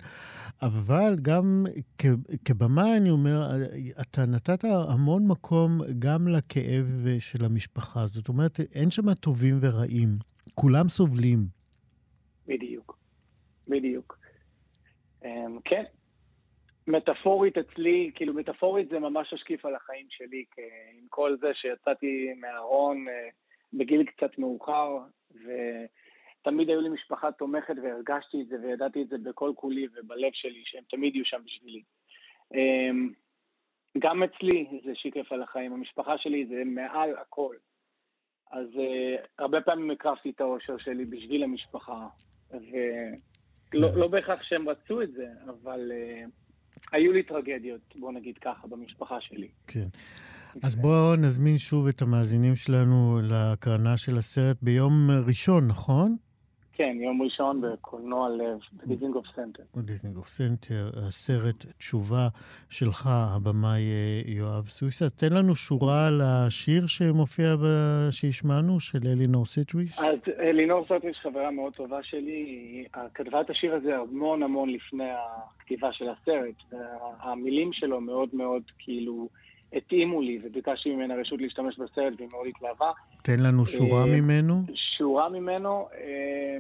אבל 0.62 1.16
גם 1.22 1.66
כבמה, 2.46 2.98
אני 2.98 3.10
אומר, 3.10 3.40
אתה 4.02 4.22
נתת 4.26 4.64
המון 4.64 5.28
מקום 5.28 5.80
גם 6.00 6.28
לכאב 6.28 7.06
של 7.20 7.46
המשפחה. 7.46 8.06
זאת 8.06 8.28
אומרת, 8.28 8.60
אין 8.76 8.90
שם 8.90 9.14
טובים 9.14 9.56
ורעים, 9.62 10.10
כולם 10.56 10.88
סובלים. 10.88 11.40
בדיוק, 12.48 12.98
בדיוק. 13.68 14.18
Um, 15.24 15.26
כן, 15.66 15.84
מטאפורית 16.88 17.58
אצלי, 17.58 18.12
כאילו 18.16 18.34
מטאפורית 18.34 18.90
זה 18.90 19.00
ממש 19.00 19.34
השקיף 19.34 19.66
על 19.66 19.76
החיים 19.76 20.08
שלי, 20.10 20.46
עם 21.00 21.08
כל 21.10 21.38
זה 21.42 21.48
שיצאתי 21.54 22.34
מהארון, 22.42 23.06
uh, 23.08 23.12
בגיל 23.74 24.04
קצת 24.04 24.38
מאוחר, 24.38 24.98
ותמיד 25.32 26.70
היו 26.70 26.82
לי 26.82 26.90
משפחה 26.90 27.32
תומכת 27.32 27.74
והרגשתי 27.84 28.42
את 28.42 28.48
זה 28.48 28.56
וידעתי 28.62 29.02
את 29.02 29.08
זה 29.08 29.18
בכל 29.18 29.52
כולי 29.56 29.88
ובלב 29.88 30.32
שלי, 30.34 30.62
שהם 30.66 30.84
תמיד 30.90 31.16
יהיו 31.16 31.26
שם 31.26 31.42
בשבילי. 31.46 31.84
אמ, 32.54 33.10
גם 34.00 34.24
אצלי 34.24 34.82
זה 34.86 34.92
שיקף 34.96 35.32
על 35.32 35.42
החיים, 35.42 35.74
המשפחה 35.74 36.18
שלי 36.18 36.46
זה 36.46 36.64
מעל 36.66 37.18
הכל. 37.18 37.56
אז 38.52 38.68
אה, 38.68 39.28
הרבה 39.40 39.62
פעמים 39.62 39.92
הקרבתי 39.92 40.30
את 40.30 40.42
האושר 40.42 40.78
שלי 40.78 41.06
בשביל 41.06 41.44
המשפחה, 41.44 42.08
ולא 42.52 42.62
כן. 43.72 44.00
לא 44.00 44.08
בהכרח 44.08 44.44
שהם 44.44 44.70
רצו 44.70 45.02
את 45.02 45.12
זה, 45.12 45.28
אבל 45.48 45.92
אה, 45.92 46.30
היו 46.92 47.12
לי 47.12 47.24
טרגדיות, 47.24 47.96
בוא 47.96 48.12
נגיד 48.12 48.38
ככה, 48.38 48.68
במשפחה 48.68 49.22
שלי. 49.22 49.48
כן. 49.68 49.88
אז 50.64 50.76
בואו 50.76 51.16
נזמין 51.16 51.58
שוב 51.58 51.88
את 51.88 52.02
המאזינים 52.02 52.56
שלנו 52.56 53.20
להקרנה 53.24 53.98
של 53.98 54.18
הסרט 54.18 54.58
ביום 54.62 54.94
ראשון, 55.28 55.68
נכון? 55.68 56.16
כן, 56.74 56.98
יום 57.00 57.22
ראשון 57.22 57.62
בקולנוע 57.62 58.30
לב, 58.30 58.60
בדיזינגוף 58.74 59.26
סנטר. 59.36 59.64
בדיזינגוף 59.76 60.28
סנטר, 60.28 60.90
הסרט 61.08 61.66
תשובה 61.78 62.28
שלך, 62.70 63.10
הבמאי 63.12 63.82
אה, 63.82 64.22
יואב 64.26 64.68
סוויסה. 64.68 65.10
תן 65.10 65.34
לנו 65.38 65.56
שורה 65.56 66.08
על 66.08 66.22
השיר 66.24 66.88
שמופיע, 66.88 67.56
ב... 67.56 67.66
שהשמענו, 68.12 68.80
של 68.80 69.00
אלינור 69.06 69.46
סיטריש. 69.46 70.00
אז 70.00 70.20
אלינור 70.40 70.86
סיטריש 70.88 71.18
חברה 71.24 71.52
מאוד 71.52 71.74
טובה 71.74 72.04
שלי, 72.04 72.32
היא 72.32 72.86
כתבה 73.14 73.42
את 73.42 73.50
השיר 73.50 73.76
הזה 73.76 73.98
המון 73.98 74.44
המון 74.44 74.70
לפני 74.70 75.10
הכתיבה 75.58 75.94
של 75.94 76.06
הסרט. 76.10 76.82
המילים 77.20 77.74
שלו 77.74 78.02
מאוד 78.02 78.30
מאוד 78.34 78.64
כאילו... 78.78 79.30
התאימו 79.74 80.22
לי, 80.22 80.40
וביקשתי 80.44 80.96
ממנה 80.96 81.16
רשות 81.16 81.42
להשתמש 81.42 81.80
בסרט, 81.80 82.14
והיא 82.18 82.30
מאוד 82.34 82.48
התלהבה. 82.48 82.92
תן 83.24 83.40
לנו 83.40 83.66
שורה 83.66 84.02
אה, 84.02 84.06
ממנו. 84.06 84.64
שורה 84.98 85.30
ממנו, 85.30 85.88
אה, 85.94 86.58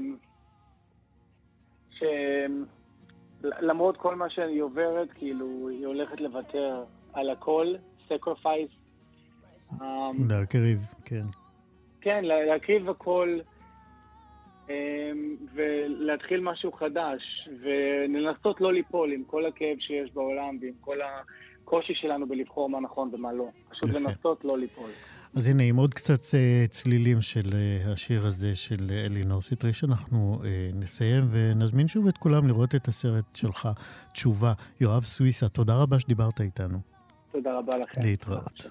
שלמרות 3.42 3.98
כל 3.98 4.16
מה 4.16 4.30
שהיא 4.30 4.62
עוברת, 4.62 5.08
כאילו, 5.12 5.70
היא 5.70 5.88
הולכת 5.88 6.22
לוותר 6.22 6.84
על 7.14 7.30
הכל, 7.30 7.68
sacrifice. 8.10 8.74
אה, 9.82 10.10
להקריב, 10.30 10.80
כן. 11.06 11.26
כן, 12.02 12.26
להקריב 12.26 12.90
הכל. 12.90 13.40
ולהתחיל 15.54 16.40
משהו 16.40 16.72
חדש, 16.72 17.50
ולנסות 17.62 18.62
לא 18.62 18.74
ליפול 18.74 19.12
עם 19.12 19.24
כל 19.24 19.46
הכאב 19.46 19.78
שיש 19.80 20.14
בעולם 20.14 20.58
ועם 20.62 20.74
כל 20.82 21.02
ה... 21.02 21.22
הקושי 21.72 21.94
שלנו 21.96 22.28
בלבחור 22.28 22.70
מה 22.70 22.80
נכון 22.80 23.10
ומה 23.14 23.34
לא. 23.34 23.46
פשוט 23.70 23.90
יפה. 23.90 24.00
לנסות 24.00 24.46
לא 24.46 24.58
ליפול. 24.58 24.90
אז 25.36 25.48
הנה, 25.48 25.64
עם 25.64 25.76
עוד 25.76 25.94
קצת 25.94 26.22
uh, 26.22 26.68
צלילים 26.70 27.22
של 27.22 27.42
uh, 27.42 27.90
השיר 27.90 28.26
הזה 28.26 28.56
של 28.56 28.76
uh, 28.76 29.12
אלינור 29.12 29.42
סיטריש, 29.42 29.84
אנחנו 29.84 30.40
uh, 30.42 30.46
נסיים 30.76 31.24
ונזמין 31.32 31.88
שוב 31.88 32.08
את 32.08 32.18
כולם 32.18 32.48
לראות 32.48 32.76
את 32.76 32.88
הסרט 32.88 33.36
שלך, 33.36 33.70
תשובה. 34.14 34.54
יואב 34.82 35.04
סוויסה, 35.04 35.50
תודה 35.50 35.76
רבה 35.76 36.00
שדיברת 36.00 36.42
איתנו. 36.42 36.78
תודה 37.32 37.58
רבה 37.58 37.78
לכם. 37.78 38.02
להתראות. 38.02 38.68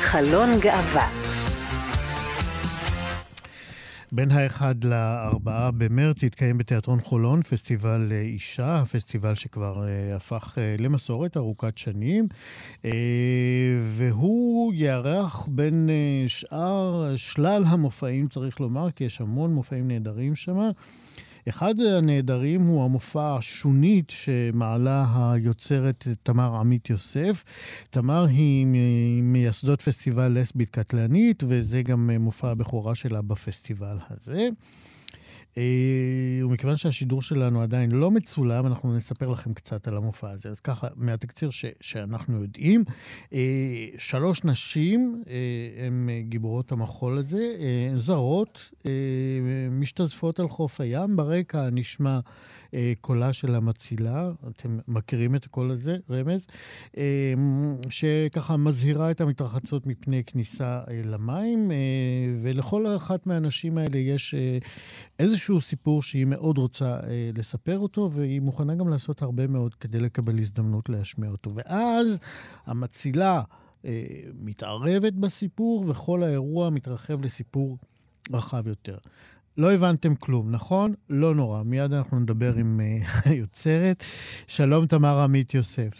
חלון 0.00 0.48
גאווה 0.60 1.43
בין 4.14 4.30
האחד 4.30 4.84
לארבעה 4.84 5.70
במרץ 5.70 6.22
יתקיים 6.22 6.58
בתיאטרון 6.58 7.00
חולון 7.00 7.42
פסטיבל 7.42 8.12
אישה, 8.12 8.74
הפסטיבל 8.74 9.34
שכבר 9.34 9.84
uh, 9.84 10.16
הפך 10.16 10.58
uh, 10.58 10.82
למסורת 10.82 11.36
ארוכת 11.36 11.78
שנים, 11.78 12.26
uh, 12.82 12.86
והוא 13.80 14.74
יארח 14.74 15.46
בין 15.50 15.88
uh, 15.88 16.28
שאר 16.28 17.16
שלל 17.16 17.62
המופעים, 17.66 18.28
צריך 18.28 18.60
לומר, 18.60 18.90
כי 18.90 19.04
יש 19.04 19.20
המון 19.20 19.54
מופעים 19.54 19.88
נהדרים 19.88 20.36
שם. 20.36 20.70
אחד 21.48 21.80
הנעדרים 21.80 22.60
הוא 22.60 22.84
המופע 22.84 23.36
השונית 23.36 24.10
שמעלה 24.10 25.06
היוצרת 25.14 26.08
תמר 26.22 26.56
עמית 26.56 26.90
יוסף. 26.90 27.44
תמר 27.90 28.24
היא 28.24 28.66
מייסדות 29.22 29.82
פסטיבל 29.82 30.38
לסבית 30.38 30.70
קטלנית, 30.70 31.42
וזה 31.48 31.82
גם 31.82 32.10
מופע 32.10 32.50
הבכורה 32.50 32.94
שלה 32.94 33.22
בפסטיבל 33.22 33.96
הזה. 34.10 34.48
אה, 35.58 36.46
ומכיוון 36.46 36.76
שהשידור 36.76 37.22
שלנו 37.22 37.62
עדיין 37.62 37.90
לא 37.90 38.10
מצולם, 38.10 38.66
אנחנו 38.66 38.96
נספר 38.96 39.28
לכם 39.28 39.54
קצת 39.54 39.88
על 39.88 39.96
המופע 39.96 40.30
הזה. 40.30 40.50
אז 40.50 40.60
ככה, 40.60 40.88
מהתקציר 40.96 41.50
ש, 41.50 41.64
שאנחנו 41.80 42.42
יודעים, 42.42 42.84
אה, 43.32 43.86
שלוש 43.98 44.44
נשים 44.44 45.22
הן 45.86 46.08
אה, 46.10 46.20
גיבורות 46.22 46.72
המחול 46.72 47.18
הזה, 47.18 47.54
זרות, 47.96 48.70
משתזפות 49.70 50.40
על 50.40 50.48
חוף 50.48 50.80
הים, 50.80 51.16
ברקע 51.16 51.70
נשמע 51.72 52.20
קולה 53.00 53.32
של 53.32 53.54
המצילה, 53.54 54.30
אתם 54.48 54.78
מכירים 54.88 55.34
את 55.34 55.44
הקול 55.44 55.70
הזה, 55.70 55.96
רמז, 56.10 56.46
אה, 56.96 57.34
שככה 57.90 58.56
מזהירה 58.56 59.10
את 59.10 59.20
המתרחצות 59.20 59.86
מפני 59.86 60.24
כניסה 60.24 60.80
אה, 60.90 61.00
למים, 61.04 61.70
ולכל 62.42 62.96
אחת 62.96 63.26
מהנשים 63.26 63.78
האלה 63.78 63.98
יש 63.98 64.34
איזשהו 65.18 65.60
סיפור 65.60 66.02
שהיא 66.02 66.24
מאוד 66.24 66.58
רוצה 66.58 66.98
לספר 67.34 67.78
אותו, 67.78 68.10
והיא 68.12 68.40
מוכנה 68.40 68.74
גם 68.74 68.88
לעשות 68.88 69.22
הרבה 69.22 69.46
מאוד 69.46 69.74
כדי 69.74 70.00
לקבל 70.00 70.38
הזדמנות 70.38 70.88
להשמיע 70.88 71.30
אותו. 71.30 71.50
ואז 71.54 72.18
המצילה 72.66 73.42
מתערבת 74.34 75.12
בסיפור, 75.12 75.84
וכל 75.88 76.22
האירוע 76.22 76.70
מתרחב 76.70 77.24
לסיפור 77.24 77.78
רחב 78.32 78.66
יותר. 78.66 78.98
לא 79.58 79.72
הבנתם 79.72 80.14
כלום, 80.14 80.50
נכון? 80.50 80.94
לא 81.10 81.34
נורא, 81.34 81.62
מיד 81.62 81.92
אנחנו 81.92 82.20
נדבר 82.20 82.52
עם 82.56 82.80
היוצרת. 83.24 84.02
שלום, 84.46 84.86
תמר 84.86 85.20
עמית 85.24 85.54
יוסף. 85.54 85.98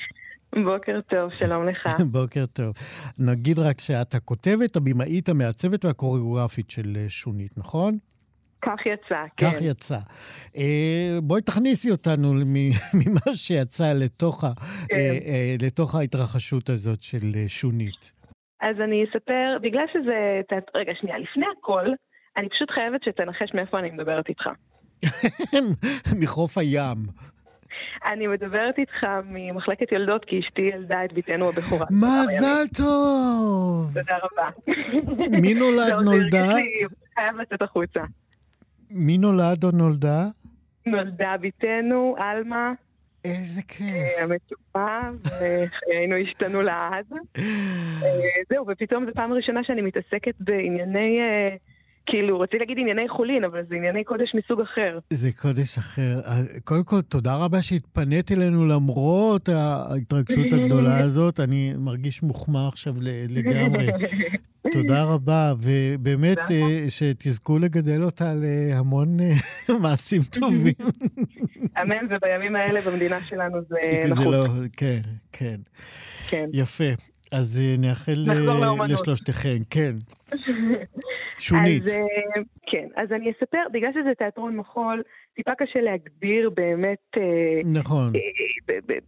בוקר 0.64 1.00
טוב, 1.00 1.32
שלום 1.32 1.68
לך. 1.68 1.88
בוקר 2.12 2.46
טוב. 2.46 2.74
נגיד 3.18 3.58
רק 3.58 3.80
שאת 3.80 4.14
הכותבת, 4.14 4.76
הבמאית, 4.76 5.28
המעצבת 5.28 5.84
והקוריאוגרפית 5.84 6.70
של 6.70 6.82
uh, 6.94 7.10
שונית, 7.10 7.58
נכון? 7.58 7.98
כך 8.62 8.86
יצא, 8.86 9.22
כן. 9.36 9.50
כך 9.50 9.62
יצא. 9.62 9.98
Uh, 10.54 10.58
בואי 11.22 11.42
תכניסי 11.42 11.90
אותנו 11.90 12.32
ממה 13.00 13.34
שיצא 13.34 13.92
לתוך, 13.92 14.40
כן. 14.40 14.96
uh, 14.96 15.64
לתוך 15.66 15.94
ההתרחשות 15.94 16.68
הזאת 16.68 17.02
של 17.02 17.30
שונית. 17.46 18.12
אז 18.60 18.76
אני 18.84 19.04
אספר, 19.04 19.56
בגלל 19.62 19.84
שזה... 19.92 20.40
רגע, 20.74 20.92
שנייה, 21.00 21.18
לפני 21.18 21.46
הכל, 21.58 21.86
אני 22.36 22.48
פשוט 22.48 22.70
חייבת 22.70 23.02
שתנחש 23.02 23.54
מאיפה 23.54 23.78
אני 23.78 23.90
מדברת 23.90 24.28
איתך. 24.28 24.48
מחוף 26.20 26.58
הים. 26.58 26.96
אני 28.04 28.26
מדברת 28.26 28.78
איתך 28.78 29.06
ממחלקת 29.24 29.92
יולדות, 29.92 30.24
כי 30.24 30.40
אשתי 30.40 30.62
ילדה 30.62 31.04
את 31.04 31.12
בתנו 31.12 31.48
הבכורה. 31.48 31.86
מזל 31.90 32.66
טוב! 32.76 33.94
תודה 33.94 34.16
רבה. 34.16 34.50
מי 35.42 35.54
נולד 35.54 35.92
נולדה? 36.04 36.54
חייב 37.14 37.36
לצאת 37.36 37.62
החוצה. 37.62 38.00
מי 38.90 39.18
נולד 39.18 39.64
או 39.64 39.70
נולדה? 39.70 40.24
נולדה 40.86 41.34
בתנו, 41.40 42.16
עלמה. 42.18 42.72
איזה 43.24 43.62
כיף. 43.62 44.18
המצופה, 44.22 44.98
וחיינו 45.24 46.16
השתנו 46.16 46.62
לעד. 46.62 47.12
אה, 47.36 47.42
זהו, 48.48 48.66
ופתאום 48.68 49.06
זו 49.06 49.10
פעם 49.14 49.32
ראשונה 49.32 49.64
שאני 49.64 49.82
מתעסקת 49.82 50.34
בענייני... 50.40 51.20
אה, 51.20 51.56
כאילו, 52.06 52.40
רציתי 52.40 52.58
להגיד 52.58 52.78
ענייני 52.78 53.08
חולין, 53.08 53.44
אבל 53.44 53.60
זה 53.68 53.74
ענייני 53.74 54.04
קודש 54.04 54.34
מסוג 54.34 54.60
אחר. 54.60 54.98
זה 55.10 55.32
קודש 55.32 55.78
אחר. 55.78 56.20
קודם 56.64 56.84
כל, 56.84 57.02
תודה 57.02 57.36
רבה 57.36 57.62
שהתפנית 57.62 58.32
אלינו 58.32 58.66
למרות 58.66 59.48
ההתרגשות 59.48 60.46
הגדולה 60.56 60.98
הזאת. 60.98 61.40
אני 61.40 61.72
מרגיש 61.78 62.22
מוחמא 62.22 62.68
עכשיו 62.68 62.94
לגמרי. 63.28 63.86
תודה 64.72 65.04
רבה, 65.04 65.52
ובאמת 65.62 66.38
אה, 66.50 66.84
שתזכו 66.88 67.58
לגדל 67.58 68.02
אותה 68.02 68.32
להמון 68.34 69.16
אה, 69.20 69.34
מעשים 69.82 70.22
טובים. 70.22 70.72
אמן, 71.82 72.06
ובימים 72.10 72.56
האלה 72.56 72.80
במדינה 72.80 73.20
שלנו 73.20 73.58
זה 73.68 73.76
נחוץ. 74.10 74.26
לא, 74.26 74.46
כן, 74.76 75.00
כן. 75.32 75.56
כן. 76.28 76.48
יפה. 76.52 77.13
אז 77.38 77.62
אה, 77.62 77.74
נאחל 77.78 78.14
לשלושתכם, 78.88 79.58
כן. 79.70 79.94
שונית. 81.46 81.82
אז, 81.82 81.90
אה, 81.90 82.42
כן, 82.66 82.88
אז 82.96 83.12
אני 83.12 83.30
אספר, 83.30 83.62
בגלל 83.72 83.90
שזה 83.92 84.14
תיאטרון 84.18 84.56
מחול, 84.56 85.02
טיפה 85.34 85.50
קשה 85.58 85.80
להגדיר 85.80 86.50
באמת... 86.50 87.04
אה, 87.16 87.60
נכון. 87.80 88.12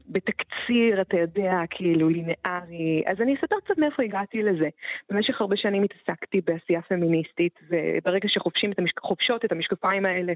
בתקציר, 0.09 1.01
אתה 1.01 1.17
יודע, 1.17 1.53
כאילו, 1.71 2.09
לינארי. 2.09 3.03
אז 3.07 3.21
אני 3.21 3.35
אספר 3.35 3.57
קצת 3.65 3.79
מאיפה 3.79 4.03
הגעתי 4.03 4.43
לזה. 4.43 4.69
במשך 5.11 5.41
הרבה 5.41 5.57
שנים 5.57 5.83
התעסקתי 5.83 6.41
בעשייה 6.41 6.83
פמיניסטית, 6.83 7.59
וברגע 7.71 8.29
שחובשות. 8.29 9.45
את 9.45 9.53
המשקפיים 9.53 10.07
האלה, 10.07 10.33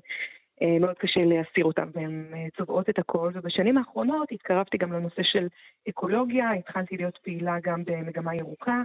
מאוד 0.81 0.99
קשה 0.99 1.21
להסיר 1.25 1.65
אותם, 1.65 1.89
והן 1.95 2.33
צובעות 2.57 2.89
את 2.91 2.99
הכל. 2.99 3.31
ובשנים 3.35 3.79
האחרונות 3.79 4.33
התקרבתי 4.33 4.79
גם 4.79 4.93
לנושא 4.93 5.23
של 5.23 5.49
אקולוגיה, 5.89 6.53
התחלתי 6.53 6.97
להיות 6.97 7.19
פעילה 7.23 7.57
גם 7.63 7.85
במגמה 7.85 8.35
ירוקה. 8.35 8.83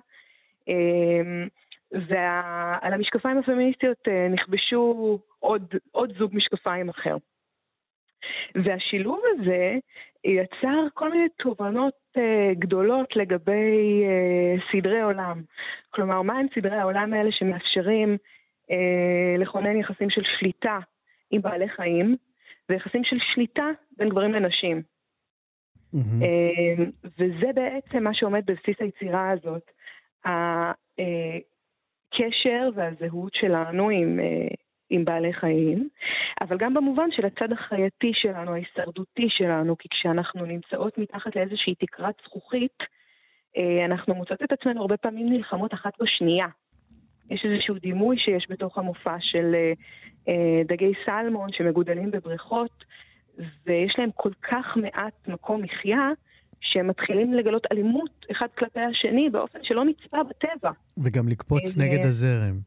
ועל 1.91 2.93
המשקפיים 2.93 3.37
הפמיניסטיות 3.37 4.07
אה, 4.07 4.27
נכבשו 4.27 5.19
עוד, 5.39 5.75
עוד 5.91 6.13
זוג 6.17 6.31
משקפיים 6.35 6.89
אחר. 6.89 7.17
והשילוב 8.55 9.21
הזה 9.31 9.77
יצר 10.23 10.87
כל 10.93 11.11
מיני 11.11 11.29
תובנות 11.37 11.93
גדולות 12.51 13.15
לגבי 13.15 14.03
סדרי 14.71 15.01
עולם. 15.01 15.41
כלומר, 15.89 16.21
מהם 16.21 16.45
סדרי 16.55 16.75
העולם 16.75 17.13
האלה 17.13 17.31
שמאפשרים 17.31 18.17
לכונן 19.37 19.79
יחסים 19.79 20.09
של 20.09 20.21
שליטה 20.23 20.79
עם 21.31 21.41
בעלי 21.41 21.69
חיים, 21.69 22.15
ויחסים 22.69 23.03
של 23.03 23.17
שליטה 23.33 23.69
בין 23.97 24.09
גברים 24.09 24.31
לנשים. 24.31 24.81
Mm-hmm. 25.95 26.23
Uh, 26.23 26.81
וזה 27.19 27.53
בעצם 27.55 28.03
מה 28.03 28.13
שעומד 28.13 28.45
בבסיס 28.45 28.75
היצירה 28.79 29.31
הזאת. 29.31 29.71
הקשר 32.15 32.69
והזהות 32.75 33.33
שלנו 33.33 33.89
עם, 33.89 34.19
אה, 34.19 34.47
עם 34.89 35.05
בעלי 35.05 35.33
חיים, 35.33 35.89
אבל 36.41 36.57
גם 36.57 36.73
במובן 36.73 37.11
של 37.11 37.25
הצד 37.25 37.51
החייתי 37.51 38.11
שלנו, 38.13 38.53
ההישרדותי 38.53 39.27
שלנו, 39.29 39.77
כי 39.77 39.89
כשאנחנו 39.89 40.45
נמצאות 40.45 40.97
מתחת 40.97 41.35
לאיזושהי 41.35 41.75
תקרת 41.75 42.15
זכוכית, 42.25 42.77
אה, 43.57 43.85
אנחנו 43.85 44.15
מוצאות 44.15 44.43
את 44.43 44.51
עצמנו 44.51 44.81
הרבה 44.81 44.97
פעמים 44.97 45.29
נלחמות 45.29 45.73
אחת 45.73 45.93
בשנייה. 46.01 46.47
יש 47.29 47.45
איזשהו 47.45 47.75
דימוי 47.75 48.17
שיש 48.17 48.47
בתוך 48.49 48.77
המופע 48.77 49.15
של 49.19 49.55
אה, 50.27 50.61
דגי 50.67 50.91
סלמון 51.05 51.49
שמגודלים 51.51 52.11
בבריכות, 52.11 52.83
ויש 53.37 53.95
להם 53.97 54.09
כל 54.15 54.31
כך 54.51 54.65
מעט 54.75 55.27
מקום 55.27 55.61
מחיה, 55.61 56.09
שהם 56.61 56.87
מתחילים 56.87 57.33
לגלות 57.33 57.67
אלימות 57.71 58.25
אחד 58.31 58.47
כלפי 58.57 58.79
השני 58.79 59.29
באופן 59.29 59.59
שלא 59.63 59.85
נצפה 59.85 60.17
בטבע. 60.23 60.71
וגם 61.03 61.27
לקפוץ 61.27 61.77
נגד 61.77 62.05
הזרם. 62.05 62.59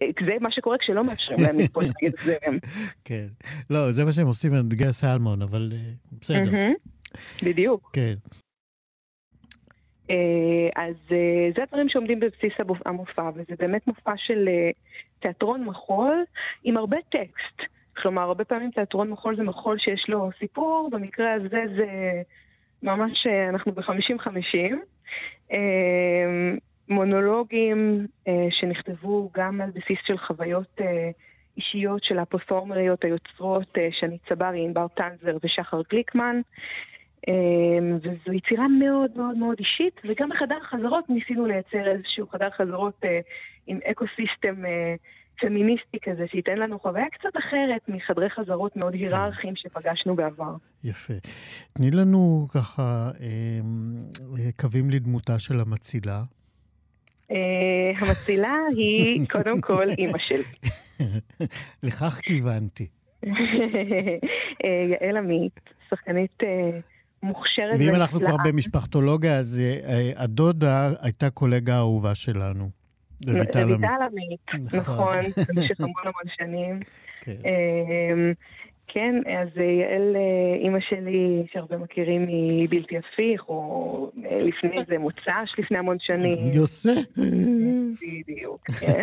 זה 0.00 0.32
מה 0.40 0.50
שקורה 0.50 0.78
כשלא 0.78 1.04
מאפשרים 1.04 1.38
להם 1.40 1.58
לקפוץ 1.58 1.84
נגד 2.02 2.14
הזרם. 2.18 2.58
כן. 3.04 3.26
לא, 3.70 3.90
זה 3.90 4.04
מה 4.04 4.12
שהם 4.12 4.26
עושים 4.26 4.54
עם 4.54 4.68
דגי 4.68 4.86
הסלמון, 4.86 5.42
אבל 5.42 5.72
אה, 5.72 5.78
בסדר. 6.20 6.50
בדיוק. 7.42 7.90
כן. 7.92 8.14
אה, 10.10 10.84
אז 10.84 10.94
אה, 11.12 11.48
זה 11.56 11.62
הדברים 11.62 11.88
שעומדים 11.88 12.20
בבסיס 12.20 12.52
המופע, 12.86 13.30
וזה 13.34 13.54
באמת 13.58 13.86
מופע 13.86 14.12
של 14.16 14.48
תיאטרון 15.20 15.64
מחול 15.64 16.24
עם 16.64 16.76
הרבה 16.76 16.96
טקסט. 17.08 17.70
כלומר, 18.02 18.22
הרבה 18.22 18.44
פעמים 18.44 18.70
תיאטרון 18.70 19.10
מחול 19.10 19.36
זה 19.36 19.42
מחול 19.42 19.78
שיש 19.78 20.04
לו 20.08 20.30
סיפור, 20.38 20.88
במקרה 20.92 21.32
הזה 21.32 21.60
זה 21.76 21.86
ממש, 22.82 23.26
אה, 23.26 23.48
אנחנו 23.48 23.72
בחמישים-חמישים. 23.72 24.82
אה, 25.52 25.58
מונולוגים 26.88 28.06
אה, 28.28 28.46
שנכתבו 28.50 29.30
גם 29.34 29.60
על 29.60 29.70
בסיס 29.70 29.98
של 30.06 30.18
חוויות 30.18 30.80
אישיות 31.56 32.04
של 32.04 32.18
הפרפורמריות 32.18 33.04
היוצרות 33.04 33.78
שני 33.90 34.18
צברי, 34.28 34.64
ענבר 34.64 34.86
טנזר 34.88 35.36
ושחר 35.44 35.80
גליקמן. 35.90 36.40
וזו 38.02 38.32
יצירה 38.32 38.68
מאוד 38.68 39.10
מאוד 39.16 39.36
מאוד 39.36 39.56
אישית, 39.58 40.00
וגם 40.04 40.28
בחדר 40.28 40.58
החזרות 40.62 41.10
ניסינו 41.10 41.46
לייצר 41.46 41.88
איזשהו 41.88 42.28
חדר 42.28 42.50
חזרות 42.50 43.00
עם 43.66 43.78
אקו 43.90 44.04
סיסטם 44.16 44.62
פמיניסטי 45.40 45.98
כזה, 46.02 46.24
שייתן 46.30 46.58
לנו 46.58 46.78
חוויה 46.78 47.04
קצת 47.12 47.36
אחרת 47.38 47.88
מחדרי 47.88 48.30
חזרות 48.30 48.76
מאוד 48.76 48.92
כן. 48.92 48.98
היררכיים 48.98 49.54
שפגשנו 49.56 50.16
בעבר. 50.16 50.56
יפה. 50.84 51.14
תני 51.72 51.90
לנו 51.90 52.46
ככה 52.54 53.10
אה, 53.20 54.52
קווים 54.60 54.90
לדמותה 54.90 55.38
של 55.38 55.60
המצילה. 55.60 56.22
Uh, 57.28 57.34
המצילה 57.98 58.54
היא 58.76 59.28
קודם 59.30 59.60
כל 59.60 59.88
אימא 59.98 60.18
שלי. 60.18 60.42
לכך 61.84 62.20
כיוונתי. 62.22 62.86
יעל 64.90 65.16
עמית, 65.16 65.60
שחקנית 65.90 66.42
מוכשרת 67.22 67.78
ואם 67.78 67.94
אנחנו 67.94 68.20
כבר 68.20 68.36
במשפחתולוגיה, 68.44 69.38
אז 69.38 69.60
הדודה 70.16 70.90
הייתה 71.00 71.30
קולגה 71.30 71.76
אהובה 71.76 72.14
שלנו. 72.14 72.68
רויטל 73.26 73.72
עמית. 73.74 74.70
נכון, 74.72 75.16
נכון. 75.16 75.16
במשך 75.48 75.80
המון 75.80 76.02
המון 76.02 76.34
שנים. 76.36 76.80
כן. 77.20 77.32
אמ, 77.32 78.32
כן, 78.86 79.14
אז 79.26 79.48
יעל, 79.56 80.16
אימא 80.62 80.78
שלי, 80.88 81.46
שהרבה 81.52 81.76
מכירים 81.78 82.26
מבלתי 82.62 82.98
הפיך, 82.98 83.48
או 83.48 84.10
לפני 84.30 84.76
זה 84.88 84.98
מוצ"ש 84.98 85.58
לפני 85.58 85.78
המון 85.78 85.96
שנים. 86.00 86.52
יוסף. 86.52 87.18
בדיוק, 88.02 88.70
כן. 88.70 89.02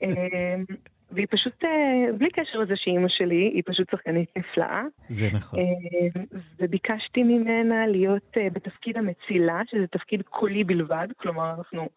והיא 1.12 1.26
פשוט, 1.30 1.64
אה, 1.64 2.12
בלי 2.18 2.30
קשר 2.30 2.58
לזה 2.58 2.74
שהיא 2.76 2.94
אימא 2.94 3.08
שלי, 3.08 3.50
היא 3.54 3.62
פשוט 3.66 3.90
שחקנית 3.90 4.28
נפלאה. 4.36 4.82
זה 5.06 5.26
נכון. 5.34 5.58
אמ, 5.60 6.24
וביקשתי 6.58 7.22
ממנה 7.22 7.86
להיות 7.86 8.36
אה, 8.36 8.50
בתפקיד 8.52 8.96
המצילה, 8.96 9.60
שזה 9.70 9.86
תפקיד 9.86 10.22
קולי 10.22 10.64
בלבד, 10.64 11.08
כלומר 11.16 11.54
אנחנו 11.58 11.88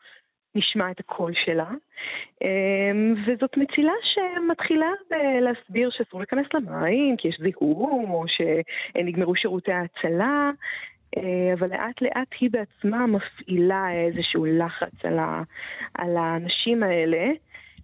נשמע 0.55 0.91
את 0.91 0.99
הקול 0.99 1.31
שלה. 1.45 1.69
וזאת 3.25 3.57
מצילה 3.57 3.91
שמתחילה 4.03 4.89
להסביר 5.41 5.89
שאסור 5.91 6.19
להיכנס 6.19 6.45
למים, 6.53 7.17
כי 7.17 7.27
יש 7.27 7.39
זיהום, 7.41 8.11
או 8.11 8.25
שנגמרו 8.27 9.35
שירותי 9.35 9.71
ההצלה. 9.71 10.51
אה, 11.17 11.53
אבל 11.53 11.69
לאט 11.69 12.01
לאט 12.01 12.27
היא 12.39 12.49
בעצמה 12.51 13.07
מפעילה 13.07 13.89
איזשהו 13.93 14.45
לחץ 14.45 14.93
על, 15.03 15.19
ה, 15.19 15.41
על 15.93 16.17
האנשים 16.17 16.83
האלה, 16.83 17.27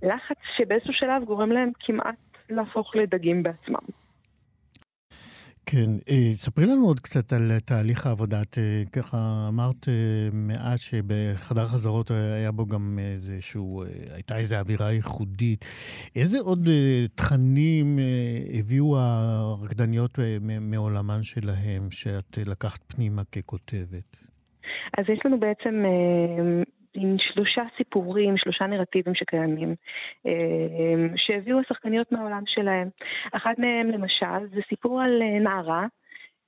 לחץ 0.03 0.37
שבאיזשהו 0.57 0.93
שלב 0.93 1.23
גורם 1.23 1.51
להם 1.51 1.71
כמעט 1.79 2.15
להפוך 2.49 2.95
לדגים 2.95 3.43
בעצמם. 3.43 4.01
כן, 5.65 5.91
אה, 6.09 6.31
ספרי 6.35 6.65
לנו 6.65 6.85
עוד 6.85 6.99
קצת 6.99 7.33
על 7.33 7.59
תהליך 7.65 8.07
העבודה. 8.07 8.41
את 8.41 8.57
אה, 8.57 8.83
ככה 8.93 9.17
אמרת 9.49 9.87
אה, 9.87 9.93
מעט 10.33 10.77
שבחדר 10.77 11.65
חזרות 11.65 12.11
היה 12.11 12.51
בו 12.51 12.65
גם 12.65 12.99
איזשהו, 12.99 13.83
הייתה 14.13 14.37
איזו 14.37 14.55
אווירה 14.55 14.91
ייחודית. 14.91 15.65
איזה 16.15 16.39
עוד 16.39 16.69
תכנים 17.15 17.99
הביאו 18.59 18.97
הרקדניות 18.97 20.19
מעולמן 20.61 21.23
שלהם, 21.23 21.91
שאת 21.91 22.37
לקחת 22.45 22.93
פנימה 22.93 23.21
ככותבת? 23.23 24.17
אז 24.97 25.05
יש 25.09 25.19
לנו 25.25 25.39
בעצם 25.39 25.83
עם 26.93 27.15
שלושה 27.19 27.63
סיפורים, 27.77 28.37
שלושה 28.37 28.67
נרטיבים 28.67 29.15
שקיימים, 29.15 29.75
אה, 30.25 31.07
שהביאו 31.15 31.59
השחקניות 31.59 32.11
מהעולם 32.11 32.43
שלהם. 32.45 32.89
אחד 33.31 33.53
מהם 33.57 33.87
למשל 33.87 34.47
זה 34.53 34.61
סיפור 34.69 35.01
על 35.01 35.21
אה, 35.21 35.39
נערה 35.39 35.85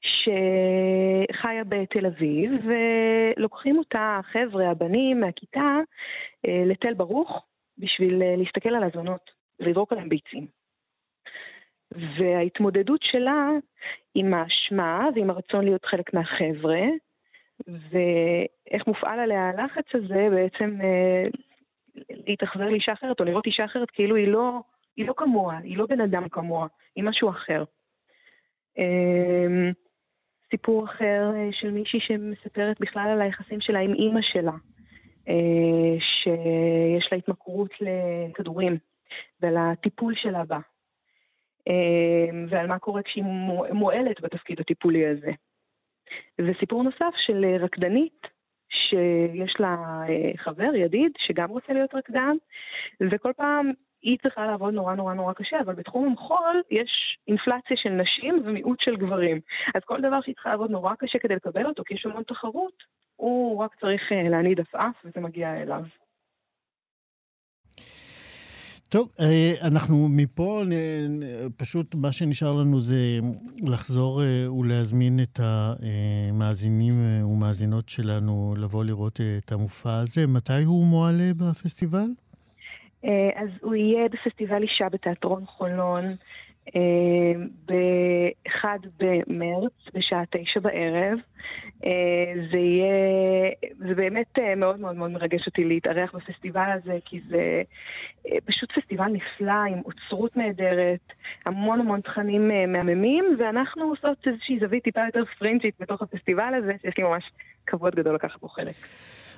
שחיה 0.02 1.64
בתל 1.64 2.06
אביב, 2.06 2.52
ולוקחים 2.64 3.78
אותה 3.78 4.20
החבר'ה, 4.20 4.72
הבנים 4.72 5.20
מהכיתה, 5.20 5.80
אה, 6.48 6.64
לתל 6.66 6.94
ברוך 6.94 7.46
בשביל 7.78 8.22
להסתכל 8.38 8.76
על 8.76 8.84
הזונות, 8.84 9.32
לזרוק 9.60 9.92
עליהם 9.92 10.10
ביצים. 10.10 10.48
וההתמודדות 11.92 13.00
שלה 13.04 13.50
עם 14.16 14.34
האשמה 14.34 15.08
ועם 15.16 15.30
הרצון 15.30 15.66
להיות 15.66 15.86
חלק 15.86 16.14
מהחבר'ה, 16.14 16.82
ואיך 17.68 18.88
מופעל 18.88 19.20
עליה 19.20 19.50
הלחץ 19.50 19.86
הזה 19.94 20.28
בעצם 20.32 20.78
אה, 20.84 21.24
להתאכזר 22.10 22.66
לאישה 22.70 22.94
אחרת 22.94 23.20
או 23.20 23.26
לראות 23.26 23.46
אישה 23.46 23.66
אחרת 23.66 23.92
כאילו 23.92 24.16
היא 24.16 24.28
לא, 24.28 24.60
היא 24.98 25.08
לא 25.08 25.14
כמוה, 25.18 25.58
היא 25.58 25.78
לא 25.78 25.86
בן 25.86 26.02
אדם 26.02 26.30
כמוה, 26.30 26.68
היא 26.96 27.04
משהו 27.04 27.30
אחר. 27.30 27.64
אה, 28.80 29.72
סיפור 30.52 30.86
אחר 30.86 31.32
אה, 31.36 31.50
של 31.52 31.72
מישהי 31.72 32.00
שמספרת 32.00 32.80
בכלל 32.80 33.10
על 33.10 33.22
היחסים 33.22 33.62
שלה 33.62 33.80
עם 33.80 33.94
אימא 33.94 34.22
שלה, 34.22 34.52
אה, 35.30 35.96
שיש 36.00 37.12
לה 37.12 37.18
התמכרות 37.18 37.72
לכדורים 37.82 38.78
ועל 39.42 39.58
הטיפול 39.58 40.14
שלה 40.16 40.46
בה. 40.46 40.60
אה, 41.68 42.30
ועל 42.50 42.68
מה 42.68 42.80
קורה 42.80 43.04
כשהיא 43.04 43.24
מועלת 43.74 44.22
בתפקיד 44.22 44.60
הטיפולי 44.60 45.08
הזה. 45.08 45.32
וסיפור 46.42 46.84
נוסף 46.84 47.16
של 47.18 47.46
אה, 47.46 47.58
רקדנית, 47.58 48.28
שיש 48.70 49.60
לה 49.60 49.76
אה, 50.10 50.32
חבר, 50.38 50.76
ידיד, 50.76 51.12
שגם 51.18 51.50
רוצה 51.50 51.74
להיות 51.74 51.96
רקדן, 51.96 52.36
וכל 53.12 53.32
פעם 53.38 53.72
היא 54.02 54.18
צריכה 54.22 54.46
לעבוד 54.46 54.74
נורא 54.74 54.96
נורא 54.96 55.14
נורא 55.14 55.34
קשה, 55.34 55.60
אבל 55.60 55.74
בתחום 55.76 56.08
המחול 56.08 56.62
יש 56.72 57.18
אינפלציה 57.28 57.78
של 57.78 57.90
נשים 57.90 58.42
ומיעוט 58.46 58.80
של 58.80 58.96
גברים. 58.96 59.40
אז 59.76 59.82
כל 59.86 60.02
דבר 60.02 60.22
שהיא 60.22 60.36
צריכה 60.36 60.50
לעבוד 60.50 60.72
נורא 60.72 60.96
קשה 60.96 61.20
כדי 61.20 61.36
לקבל 61.36 61.66
אותו, 61.66 61.84
כי 61.84 61.94
יש 61.94 62.06
המון 62.06 62.24
תחרות, 62.24 62.84
הוא 63.16 63.64
רק 63.64 63.76
צריך 63.82 64.12
אה, 64.12 64.30
להניד 64.30 64.60
עפעף 64.60 64.96
וזה 65.06 65.20
מגיע 65.20 65.62
אליו. 65.62 65.82
טוב, 68.94 69.08
אה, 69.20 69.54
אנחנו 69.68 70.08
מפה, 70.10 70.64
פשוט 71.58 71.96
מה 71.96 72.12
שנשאר 72.12 72.52
לנו 72.52 72.80
זה 72.80 73.20
לחזור 73.64 74.24
אה, 74.24 74.54
ולהזמין 74.54 75.20
את 75.24 75.40
המאזינים 75.40 76.94
אה, 76.94 77.28
ומאזינות 77.28 77.90
שלנו 77.90 78.56
לבוא 78.58 78.84
לראות 78.84 79.20
את 79.38 79.52
המופע 79.52 79.94
הזה. 79.94 80.28
מתי 80.28 80.64
הוא 80.64 80.86
מועלה 80.86 81.32
בפסטיבל? 81.38 82.08
אז 83.36 83.50
הוא 83.62 83.76
יהיה 83.76 84.10
בפסטיבל 84.10 84.62
אישה 84.64 84.90
בתיאטרון 84.92 85.46
חולון 85.46 86.16
ב-1 87.66 88.66
במרץ, 89.00 89.74
בשעה 89.94 90.24
תשע 90.30 90.60
בערב. 90.60 91.20
אה, 91.86 92.34
זה 92.52 92.58
יהיה, 92.58 93.52
זה 93.78 93.96
באמת 93.96 94.40
אה, 94.40 94.56
מאוד 94.56 94.80
מאוד 94.80 94.96
מאוד 94.96 95.12
מרגש 95.12 95.48
אותי 95.48 95.64
להתארח 95.64 96.16
בפסטיבל 96.16 96.70
הזה, 96.74 96.98
כי 97.06 97.22
זה 97.30 97.62
פשוט 98.46 98.72
פסטיבל 98.72 99.08
נפלא, 99.08 99.64
עם 99.70 99.82
אוצרות 99.86 100.38
נהדרת, 100.38 101.14
המון 101.46 101.80
המון 101.80 102.02
תכנים 102.02 102.52
מהממים, 102.68 103.26
ואנחנו 103.40 103.84
עושות 103.84 104.28
איזושהי 104.28 104.60
זווית 104.60 104.84
טיפה 104.84 105.02
יותר 105.06 105.24
פרינג'ית 105.40 105.76
בתוך 105.80 106.02
הפסטיבל 106.02 106.54
הזה, 106.58 106.74
שיש 106.82 106.98
לי 106.98 107.04
ממש 107.04 107.32
כבוד 107.68 107.96
גדול 107.96 108.16
לקחת 108.16 108.42
בו 108.42 108.48
חלק. 108.50 108.76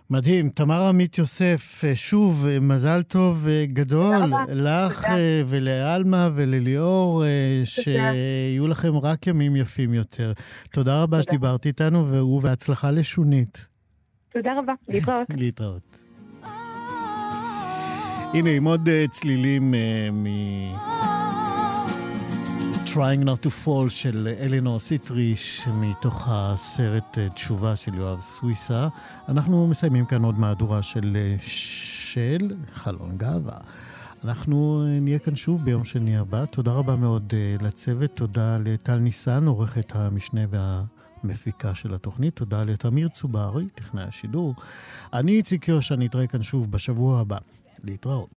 מדהים. 0.09 0.49
תמר 0.49 0.87
עמית 0.87 1.17
יוסף, 1.17 1.81
אה, 1.83 1.95
שוב, 1.95 2.47
אה, 2.47 2.59
מזל 2.59 3.01
טוב 3.03 3.47
אה, 3.47 3.65
גדול 3.67 4.15
לך 4.49 5.01
תודה. 5.01 5.15
ולעלמה 5.45 6.29
ולליאור, 6.35 7.23
שיהיו 7.63 8.67
לכם 8.67 8.97
רק 8.97 9.27
ימים 9.27 9.55
יפים 9.55 9.93
יותר. 9.93 10.33
תודה 10.71 11.03
רבה 11.03 11.17
תודה. 11.17 11.23
שדיברת 11.23 11.65
איתנו, 11.65 12.05
ובהצלחה 12.07 12.91
לשונית. 12.91 13.67
תודה 14.33 14.49
רבה, 14.57 14.73
להתראות. 14.87 15.27
להתראות. 15.41 16.01
הנה, 18.33 18.49
עם 18.49 18.67
עוד 18.67 18.89
צלילים 19.09 19.71
מ... 20.13 20.94
Trying 22.95 23.25
Not 23.25 23.45
to 23.45 23.49
Fall 23.65 23.89
של 23.89 24.27
אלינור 24.39 24.79
סיטריש 24.79 25.67
מתוך 25.67 26.27
הסרט 26.31 27.17
אה, 27.17 27.29
תשובה 27.29 27.75
של 27.75 27.93
יואב 27.95 28.21
סוויסה. 28.21 28.87
אנחנו 29.29 29.67
מסיימים 29.67 30.05
כאן 30.05 30.23
עוד 30.23 30.39
מהדורה 30.39 30.81
של, 30.81 31.13
אה, 31.15 31.35
של 31.41 32.51
חלון 32.73 33.17
גאווה. 33.17 33.57
אנחנו 34.23 34.85
אה, 34.87 34.99
נהיה 34.99 35.19
כאן 35.19 35.35
שוב 35.35 35.65
ביום 35.65 35.85
שני 35.85 36.17
הבא. 36.17 36.45
תודה 36.45 36.71
רבה 36.71 36.95
מאוד 36.95 37.33
לצוות, 37.61 38.11
תודה 38.13 38.57
לטל 38.57 38.97
ניסן, 38.97 39.47
עורכת 39.47 39.95
המשנה 39.95 40.41
והמפיקה 40.49 41.75
של 41.75 41.93
התוכנית, 41.93 42.35
תודה 42.35 42.63
לתמיר 42.63 43.07
צוברי, 43.07 43.65
טכנאי 43.75 44.03
השידור. 44.03 44.55
אני 45.13 45.31
איציק 45.31 45.67
יושע, 45.67 45.95
נתראה 45.95 46.27
כאן 46.27 46.43
שוב 46.43 46.71
בשבוע 46.71 47.19
הבא. 47.19 47.37
להתראות. 47.85 48.29